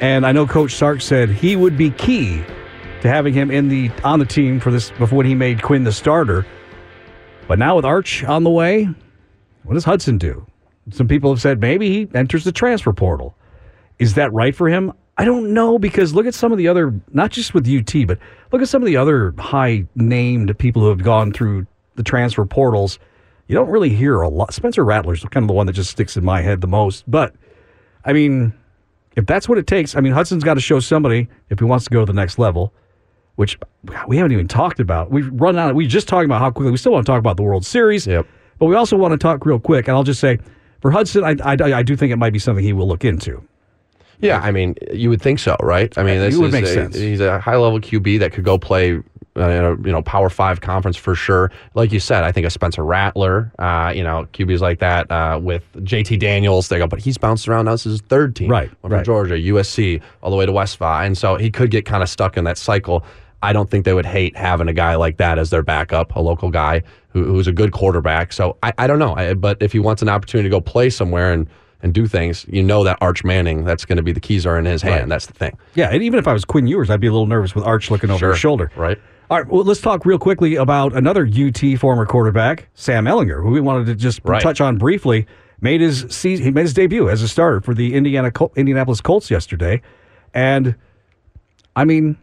[0.00, 2.42] and I know Coach Sark said he would be key
[3.02, 5.92] to having him in the on the team for this before he made Quinn the
[5.92, 6.46] starter.
[7.48, 8.88] But now with Arch on the way,
[9.64, 10.46] what does Hudson do?
[10.90, 13.34] Some people have said maybe he enters the transfer portal.
[13.98, 14.92] Is that right for him?
[15.18, 18.18] I don't know because look at some of the other, not just with UT, but
[18.52, 21.66] look at some of the other high named people who have gone through
[21.96, 22.98] the transfer portals.
[23.50, 24.54] You don't really hear a lot.
[24.54, 27.02] Spencer Rattler's kind of the one that just sticks in my head the most.
[27.10, 27.34] But
[28.04, 28.54] I mean,
[29.16, 31.84] if that's what it takes, I mean, Hudson's got to show somebody if he wants
[31.86, 32.72] to go to the next level,
[33.34, 33.58] which
[34.06, 35.10] we haven't even talked about.
[35.10, 35.74] We've run out.
[35.74, 38.06] We just talking about how quickly we still want to talk about the World Series.
[38.06, 38.24] Yep.
[38.60, 40.38] But we also want to talk real quick, and I'll just say
[40.80, 43.42] For Hudson, I, I, I do think it might be something he will look into.
[44.20, 45.92] Yeah, I mean, you would think so, right?
[45.98, 46.94] I mean, It this would is make a, sense.
[46.94, 49.02] he's a high level QB that could go play
[49.36, 51.50] uh, in a you know Power Five conference for sure.
[51.74, 55.38] Like you said, I think a Spencer Rattler, uh, you know, QBs like that uh,
[55.42, 56.68] with JT Daniels.
[56.68, 57.66] They go, but he's bounced around.
[57.66, 59.04] Now this is his third team, Right, Went from right.
[59.04, 62.08] Georgia, USC, all the way to West Va, and so he could get kind of
[62.08, 63.04] stuck in that cycle.
[63.42, 66.20] I don't think they would hate having a guy like that as their backup, a
[66.20, 68.34] local guy who, who's a good quarterback.
[68.34, 70.90] So I, I don't know, I, but if he wants an opportunity to go play
[70.90, 71.48] somewhere and
[71.82, 74.58] and do things, you know that Arch Manning, that's going to be the keys are
[74.58, 75.00] in his hand.
[75.00, 75.08] Right.
[75.08, 75.56] That's the thing.
[75.74, 77.90] Yeah, and even if I was Quinn Ewers, I'd be a little nervous with Arch
[77.90, 78.70] looking over Sure, his shoulder.
[78.76, 78.98] right.
[79.30, 83.50] All right, well, let's talk real quickly about another UT former quarterback, Sam Ehlinger, who
[83.50, 84.42] we wanted to just Right.
[84.42, 85.24] touch on briefly.
[85.60, 89.00] Made his season, he made his debut as a starter for the Indiana Col- Indianapolis
[89.00, 89.82] Colts yesterday,
[90.34, 90.74] and
[91.76, 92.16] I mean,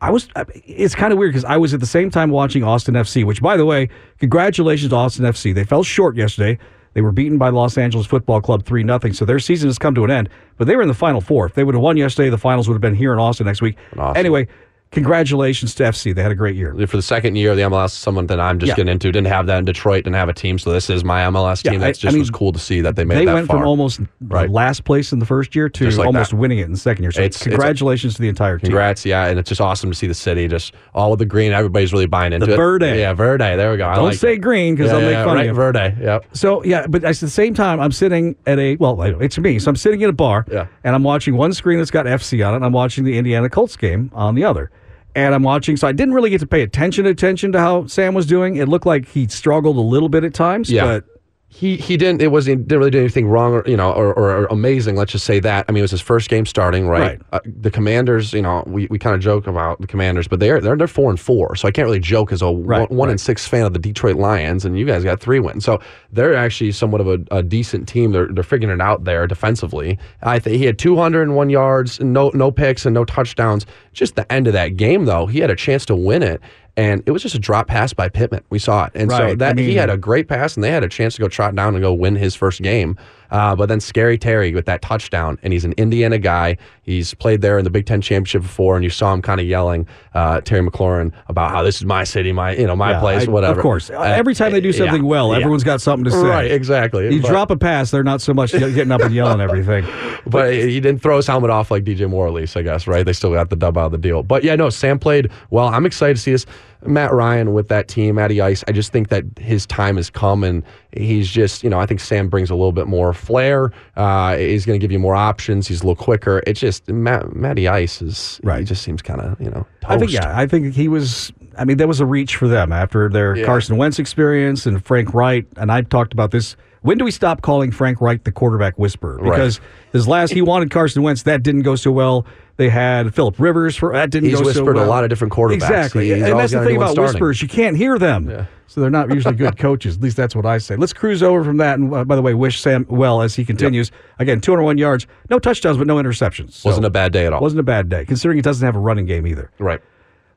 [0.00, 0.28] I was.
[0.66, 3.40] It's kind of weird because I was at the same time watching Austin FC, which,
[3.42, 3.88] by the way,
[4.18, 5.52] congratulations to Austin FC.
[5.52, 6.58] They fell short yesterday.
[6.94, 9.94] They were beaten by Los Angeles Football Club three 0 so their season has come
[9.94, 10.28] to an end.
[10.56, 11.46] But they were in the final four.
[11.46, 13.62] If they would have won yesterday, the finals would have been here in Austin next
[13.62, 13.76] week.
[13.96, 14.16] Awesome.
[14.18, 14.48] Anyway,
[14.90, 16.14] congratulations to FC.
[16.14, 16.74] They had a great year.
[16.86, 18.76] For the second year of the MLS, someone that I'm just Yeah.
[18.76, 21.22] getting into didn't have that in Detroit, didn't have a team, so this is my
[21.24, 21.80] MLS Yeah, team.
[21.80, 23.58] I- That's I just mean, was cool to see that they made They went far.
[23.58, 24.50] from almost Right.
[24.50, 26.36] last place in the first year to like almost that.
[26.36, 27.12] winning it in the second year.
[27.12, 28.68] So It's- it's a- congratulations to the entire team.
[28.68, 31.52] Congrats, yeah, and it's just awesome to see the city just all with the green.
[31.52, 32.56] Everybody's really buying into The it.
[32.56, 32.98] Verde.
[32.98, 33.56] yeah, Verde.
[33.56, 33.86] There we go.
[33.86, 34.38] I Don't like say it.
[34.38, 35.62] green because Yeah, they'll make fun right, of you.
[35.62, 35.94] Verde.
[36.02, 36.24] Yep.
[36.32, 39.58] So yeah, but at the same time, I'm sitting at a well, I- it's me.
[39.60, 40.66] So I'm sitting in a bar, Yeah.
[40.84, 42.56] and I'm watching one screen that's got FC on it.
[42.56, 44.70] and I'm watching the Indiana Colts game on the other,
[45.14, 45.76] and I'm watching.
[45.76, 48.56] So I didn't really get to pay attention attention to how Sam was doing.
[48.56, 50.84] It looked like he struggled a little bit at times, Yeah.
[50.84, 51.04] but
[51.52, 52.22] He he didn't.
[52.22, 54.94] It was he didn't really do anything wrong, or you know, or, or, or amazing.
[54.94, 55.66] Let's just say that.
[55.68, 57.00] I mean, it was his first game starting, right?
[57.00, 57.20] Right.
[57.32, 60.60] Uh, the Commanders, you know, we, we kind of joke about the Commanders, but they're
[60.60, 63.08] they're they're four and four, so I can't really joke as a Right, one, one
[63.08, 63.12] right.
[63.12, 65.80] and six fan of the Detroit Lions, and you guys got three wins, so
[66.12, 68.12] they're actually somewhat of a, a decent team.
[68.12, 69.98] They're they're figuring it out there defensively.
[70.22, 73.66] I think he had 201 yards, no no picks, and no touchdowns.
[73.92, 76.40] Just the end of that game, though, he had a chance to win it.
[76.76, 78.44] And it was just a drop pass by Pittman.
[78.50, 80.84] We saw it, and so that I he had a great pass, and they had
[80.84, 82.96] a chance to go trot down and go win his first game.
[83.30, 86.56] Uh, but then Scary Terry with that touchdown, and he's an Indiana guy.
[86.82, 89.46] He's played there in the Big Ten championship before, and you saw him kind of
[89.46, 93.00] yelling uh, Terry McLaurin about how this is my city, my you know my yeah,
[93.00, 93.60] place, I- whatever.
[93.60, 95.36] Of course, Uh, every time they do yeah, something well, yeah.
[95.38, 96.26] everyone's got something to say.
[96.26, 97.14] right, exactly.
[97.14, 99.86] You But- drop a pass, they're not so much getting up and yelling everything.
[100.26, 103.04] but he didn't throw his helmet off like DJ Moore, at least, I guess, right?
[103.06, 104.22] They still got the dub out of the deal.
[104.22, 105.68] But yeah, no, Sam played well.
[105.68, 106.46] I'm excited to see this.
[106.86, 108.64] Matt Ryan with that team, Matty Ice.
[108.68, 110.62] I just think that his time has come, and
[110.92, 113.72] he's just, you know, I think Sam brings a little bit more flair.
[113.96, 115.68] Uh, he's going to give you more options.
[115.68, 116.42] He's a little quicker.
[116.46, 118.60] It's just Matt, Matty Ice is, Right.
[118.60, 119.84] He just seems kind of, you know, toast.
[119.90, 121.32] I think yeah, I think he was.
[121.58, 123.44] I mean, there was a reach for them after their Yeah.
[123.44, 125.46] Carson Wentz experience and Frank Reich.
[125.56, 126.56] And I've talked about this.
[126.82, 129.16] When do we stop calling Frank Reich the quarterback whisperer?
[129.18, 129.30] Right.
[129.32, 129.60] Because
[129.92, 131.24] his last, he wanted Carson Wentz.
[131.24, 132.24] That didn't go so well.
[132.56, 134.52] They had Philip Rivers for that didn't He's go so well.
[134.52, 135.54] He's whispered a lot of different quarterbacks.
[135.54, 137.14] Exactly, and that's the thing about starting.
[137.14, 137.40] whispers.
[137.42, 138.46] You can't hear them, Yeah.
[138.66, 139.96] so they're not usually good coaches.
[139.96, 140.76] At least that's what I say.
[140.76, 141.78] Let's cruise over from that.
[141.78, 143.90] And uh, by the way, wish Sam well as he continues.
[144.18, 146.52] Again, 201 yards, no touchdowns, but no interceptions.
[146.52, 147.40] So, Wasn't a bad day at all.
[147.40, 149.50] wasn't a bad day considering he doesn't have a running game either.
[149.58, 149.80] right.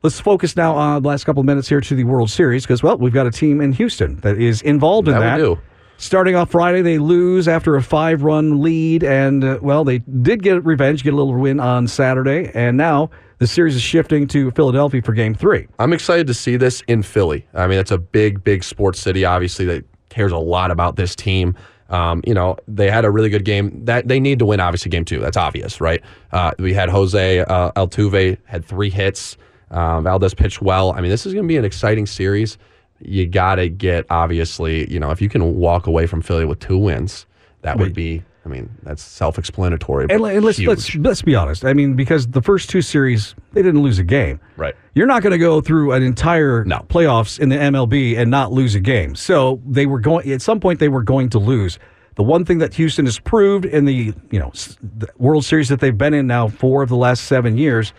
[0.02, 2.82] Let's focus now on the last couple of minutes here to the World Series because,
[2.82, 5.58] well, we've got a team in Houston that is involved in That that.
[5.96, 10.42] Starting off Friday, they lose after a five run lead, and, uh, well, they did
[10.42, 14.50] get revenge, get a little win on Saturday, and now the series is shifting to
[14.50, 15.66] Philadelphia for game three.
[15.78, 17.46] I'm excited to see this in Philly.
[17.54, 21.16] I mean, it's a big, big sports city, obviously, that cares a lot about this
[21.16, 21.56] team.
[21.90, 23.84] Um, you know, they had a really good game.
[23.84, 25.20] That they need to win, obviously, game two.
[25.20, 26.02] That's obvious, right?
[26.32, 29.36] Uh, we had Jose uh, Altuve had three hits.
[29.70, 30.92] Uh, Valdez pitched well.
[30.92, 32.58] I mean, this is going to be an exciting series.
[33.04, 36.58] You got to get, obviously, you know, if you can walk away from Philly with
[36.60, 37.26] two wins,
[37.62, 38.22] that would be.
[38.46, 40.06] I mean, that's self-explanatory.
[40.10, 40.68] And, but and let's, huge.
[40.68, 41.64] let's let's be honest.
[41.64, 44.38] I mean, because the first two series they didn't lose a game.
[44.58, 44.74] Right.
[44.94, 46.84] You're not going to go through an entire No.
[46.90, 49.14] playoffs in the MLB and not lose a game.
[49.14, 51.78] So they were going at some point they were going to lose.
[52.16, 54.52] The one thing that Houston has proved in the you know
[54.98, 57.94] the World Series that they've been in now four of the last seven years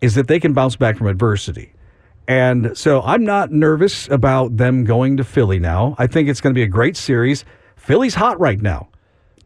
[0.00, 1.72] is that they can bounce back from adversity.
[2.30, 5.96] And so I'm not nervous about them going to Philly now.
[5.98, 7.44] I think it's going to be a great series.
[7.74, 8.88] Philly's hot right now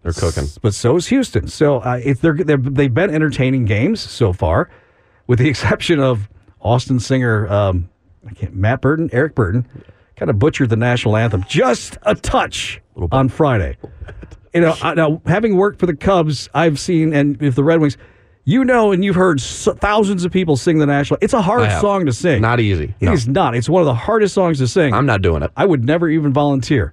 [0.03, 0.45] they're cooking.
[0.61, 1.49] but so is Houston.
[1.49, 4.69] So uh, if they're, they're they've been entertaining games so far,
[5.27, 6.29] with the exception of
[6.61, 7.89] Austin Singer, um,
[8.29, 9.67] I can't, Matt Burton, Eric Burton,
[10.17, 13.79] kind of butchered the national anthem just a touch on Friday.
[14.53, 17.81] You know, I, now having worked for the Cubs, I've seen and if the Red
[17.81, 17.97] Wings,
[18.45, 21.19] you know, and you've heard s thousands of people sing the national.
[21.23, 22.43] It's a hard song to sing.
[22.43, 22.95] Not easy.
[23.01, 23.13] It No.
[23.13, 23.55] is not.
[23.57, 24.93] It's one of the hardest songs to sing.
[24.93, 25.51] I'm not doing it.
[25.57, 26.93] I would never even volunteer.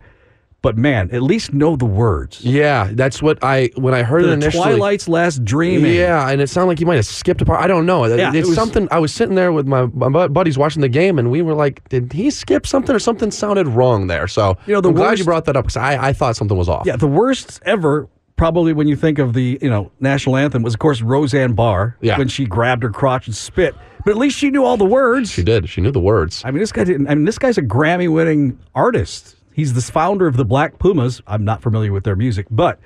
[0.64, 2.42] but man, at least know the words.
[2.46, 4.64] Yeah, that's what I when I heard it The initially.
[4.76, 5.96] Twilight's Last Dreaming.
[5.96, 7.60] Yeah, and it sounded like you might have skipped a part.
[7.60, 8.06] I don't know.
[8.06, 8.88] Yeah, it's it was- something.
[8.92, 11.82] I was sitting there with my, my buddies watching the game, and we were like,
[11.90, 15.18] "Did he skip something, or something sounded wrong there?" So You know, the I'm glad
[15.18, 16.84] you brought that up because I, I thought something was off.
[16.86, 18.08] Yeah, the worst ever,
[18.42, 21.96] probably when you think of the you know national anthem, was of course Roseanne Barr
[22.02, 22.18] Yeah.
[22.18, 23.76] when she grabbed her crotch and spit.
[24.04, 25.30] But at least she knew all the words.
[25.30, 25.70] she did.
[25.70, 26.42] She knew the words.
[26.44, 27.08] I mean, this guy didn't.
[27.08, 29.36] I mean, this guy's a Grammy-winning artist.
[29.54, 31.22] He's the founder of the Black Pumas.
[31.28, 32.80] I'm not familiar with their music, but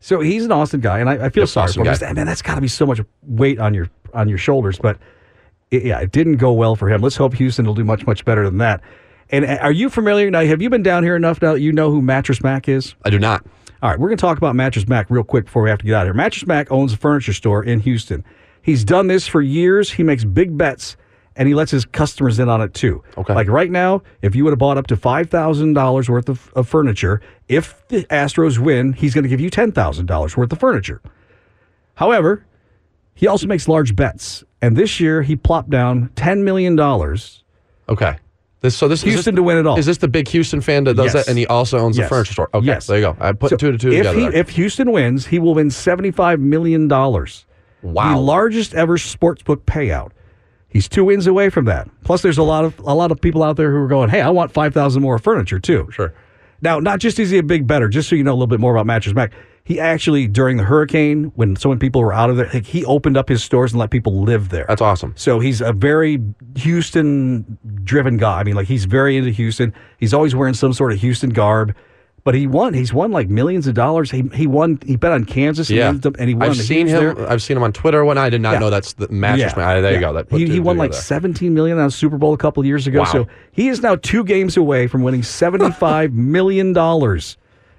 [0.00, 1.98] so he's an Austin guy, and I, I feel Yep, sorry Austin for him.
[2.00, 2.12] guy.
[2.14, 4.76] Man, that's got to be so much weight on your on your shoulders.
[4.76, 4.98] But
[5.70, 7.00] it, yeah, it didn't go well for him.
[7.00, 8.80] Let's hope Houston will do much much better than that.
[9.30, 10.44] And uh, are you familiar now?
[10.44, 12.96] Have you been down here enough now that you know who Mattress Mac is?
[13.04, 13.46] I do not.
[13.82, 15.84] All right, we're going to talk about Mattress Mac real quick before we have to
[15.84, 16.14] get out of here.
[16.14, 18.24] Mattress Mac owns a furniture store in Houston.
[18.62, 19.90] He's done this for years.
[19.90, 20.96] He makes big bets
[21.36, 23.04] and he lets his customers in on it too.
[23.18, 23.34] Okay.
[23.34, 27.20] Like right now, if you would have bought up to $5,000 worth of, of furniture,
[27.48, 31.02] if the Astros win, he's going to give you $10,000 worth of furniture.
[31.94, 32.46] However,
[33.14, 34.42] he also makes large bets.
[34.62, 36.80] And this year, he plopped down $10 million.
[37.88, 38.16] Okay.
[38.60, 39.78] This so this is Houston this, to win it all.
[39.78, 41.26] Is this the big Houston fan that does Yes.
[41.26, 42.06] that, and he also owns Yes.
[42.06, 42.48] the furniture store?
[42.54, 42.86] Okay, Yes.
[42.86, 43.16] there you go.
[43.20, 44.18] I put So two to two if together.
[44.32, 46.88] He, if Houston wins, he will win $75 million.
[46.88, 48.14] Wow.
[48.14, 50.10] the largest ever sportsbook payout.
[50.68, 51.88] He's two wins away from that.
[52.04, 54.20] Plus, there's a lot of a lot of people out there who are going, "Hey,
[54.20, 56.12] I want five thousand more furniture too." Sure.
[56.62, 58.60] Now, not just is he a big bettor, just so you know a little bit
[58.60, 59.32] more about Mattress Mac.
[59.66, 62.84] He actually during the hurricane, when so many people were out of there, like, he
[62.84, 64.64] opened up his stores and let people live there.
[64.68, 65.12] That's awesome.
[65.16, 66.22] So he's a very
[66.54, 68.38] Houston driven guy.
[68.40, 69.74] I mean, like he's very into Houston.
[69.98, 71.74] He's always wearing some sort of Houston garb.
[72.22, 72.74] But he won.
[72.74, 74.10] He's won like millions of dollars.
[74.10, 74.80] He he won.
[74.84, 75.70] He bet on Kansas.
[75.70, 76.50] Yeah, and, and he won.
[76.50, 77.14] I've seen huge him.
[77.16, 77.30] there.
[77.30, 78.04] I've seen him on Twitter.
[78.04, 78.58] When I did not Yeah.
[78.58, 79.80] know that's the mattress man.
[79.80, 80.00] There you yeah.
[80.00, 80.12] go.
[80.12, 81.02] That put he two he won two like together.
[81.04, 83.00] 17 million on Super Bowl a couple years ago.
[83.00, 83.04] Wow.
[83.12, 87.36] So he is now two games away from winning 75 million dollars.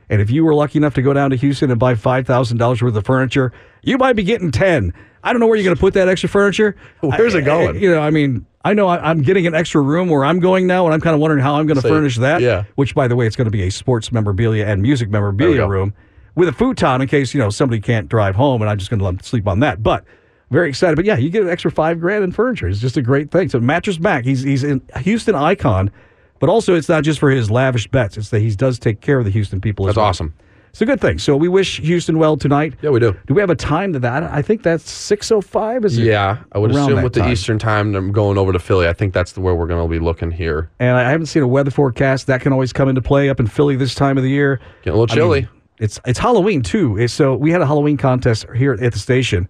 [0.10, 2.58] And if you were lucky enough to go down to Houston and buy five thousand
[2.58, 3.52] dollars worth of furniture,
[3.84, 4.94] you might be getting ten.
[5.24, 6.76] I don't know where you're going to put that extra furniture.
[7.02, 7.76] Where's I- it going?
[7.76, 10.40] I- you know, I mean, I know I, I'm getting an extra room where I'm
[10.40, 12.42] going now, and I'm kind of wondering how I'm going to So, furnish that.
[12.42, 12.64] yeah.
[12.76, 15.94] Which, by the way, it's going to be a sports memorabilia and music memorabilia room
[16.36, 19.00] with a futon in case you know somebody can't drive home, and I'm just going
[19.00, 19.84] to let them sleep on that.
[19.84, 20.06] But
[20.52, 20.96] very excited.
[20.96, 22.70] But yeah, you get an extra five grand in furniture.
[22.70, 23.50] It's just a great thing.
[23.50, 25.92] So Mattress Mac, he's he's a Houston icon,
[26.40, 28.18] but also it's not just for his lavish bets.
[28.18, 29.86] It's that he does take care of the Houston people.
[29.86, 30.06] as That's well.
[30.08, 30.34] awesome.
[30.70, 31.18] It's a good thing.
[31.18, 32.76] So we wish Houston well tonight.
[32.84, 33.16] Yeah, we do.
[33.26, 34.22] Do we have a time to that?
[34.24, 35.84] I think that's six oh five.
[35.86, 36.04] Is it?
[36.04, 37.32] Yeah, I would assume with the time.
[37.32, 38.88] Eastern time, I'm going over to Philly.
[38.88, 40.70] I think that's the, where we're going to be looking here.
[40.80, 43.48] And I haven't seen a weather forecast that can always come into play up in
[43.48, 44.60] Philly this time of the year.
[44.84, 45.50] Getting a little I mean, chilly.
[45.80, 47.08] it's it's Halloween too.
[47.08, 49.50] So we had a Halloween contest here at the station.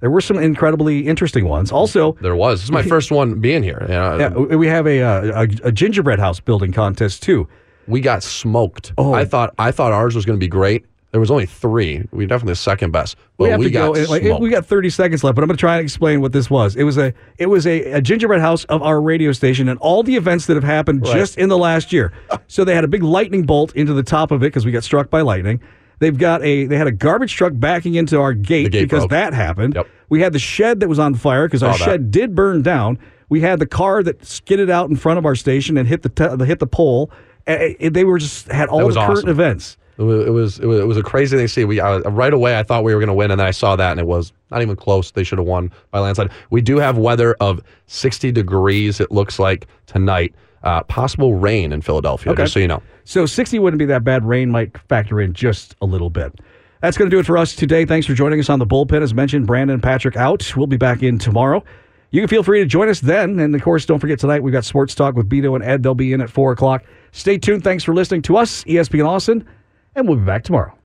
[0.00, 1.72] There were some incredibly interesting ones.
[1.72, 2.60] Also, there was.
[2.60, 3.84] This is my first one being here.
[3.88, 7.48] You yeah, we have a, uh, a a gingerbread house building contest too.
[7.86, 8.92] we got smoked.
[8.98, 9.14] Oh.
[9.14, 10.84] I thought I thought ours was going to be great.
[11.12, 12.02] There was only three.
[12.10, 14.02] We definitely the second best, but we we, to got go.
[14.10, 16.50] like, we got 30 seconds left, but I'm going to try and explain what this
[16.50, 16.74] was.
[16.74, 20.02] It was a it was a, a gingerbread house of our radio station and all
[20.02, 21.14] the events that have happened Right.
[21.14, 22.12] just in the last year.
[22.48, 24.82] so they had a big lightning bolt into the top of it because we got
[24.82, 25.60] struck by lightning.
[26.04, 29.10] They've got a they had a garbage truck backing into our gate, gate because broke.
[29.12, 29.74] that happened.
[29.74, 29.88] Yep.
[30.10, 31.82] We had the shed that was on fire because our that.
[31.82, 32.98] shed did burn down.
[33.30, 36.10] We had the car that skidded out in front of our station and hit the
[36.10, 37.10] t- hit the pole.
[37.46, 39.30] And they were just had all the current awesome.
[39.30, 39.78] events.
[39.96, 41.64] It was, it was it was it was a crazy thing to see.
[41.64, 43.74] We I, right away I thought we were going to win, and then I saw
[43.76, 45.10] that, and it was not even close.
[45.10, 46.32] They should have won by landslide.
[46.50, 49.00] We do have weather of 60 degrees.
[49.00, 50.34] It looks like tonight.
[50.64, 52.32] Uh, possible rain in Philadelphia.
[52.32, 52.42] Okay.
[52.42, 52.82] Just so you know.
[53.04, 54.24] So 60 wouldn't be that bad.
[54.24, 56.34] Rain might factor in just a little bit.
[56.80, 57.84] That's going to do it for us today.
[57.84, 59.02] Thanks for joining us on the bullpen.
[59.02, 60.56] As mentioned, Brandon Patrick out.
[60.56, 61.62] We'll be back in tomorrow.
[62.10, 63.40] You can feel free to join us then.
[63.40, 65.82] And of course, don't forget tonight we've got Sports Talk with Beto and Ed.
[65.82, 66.84] They'll be in at 4 o'clock.
[67.12, 67.64] Stay tuned.
[67.64, 69.46] Thanks for listening to us, ESPN Austin,
[69.94, 70.76] and we'll be back tomorrow.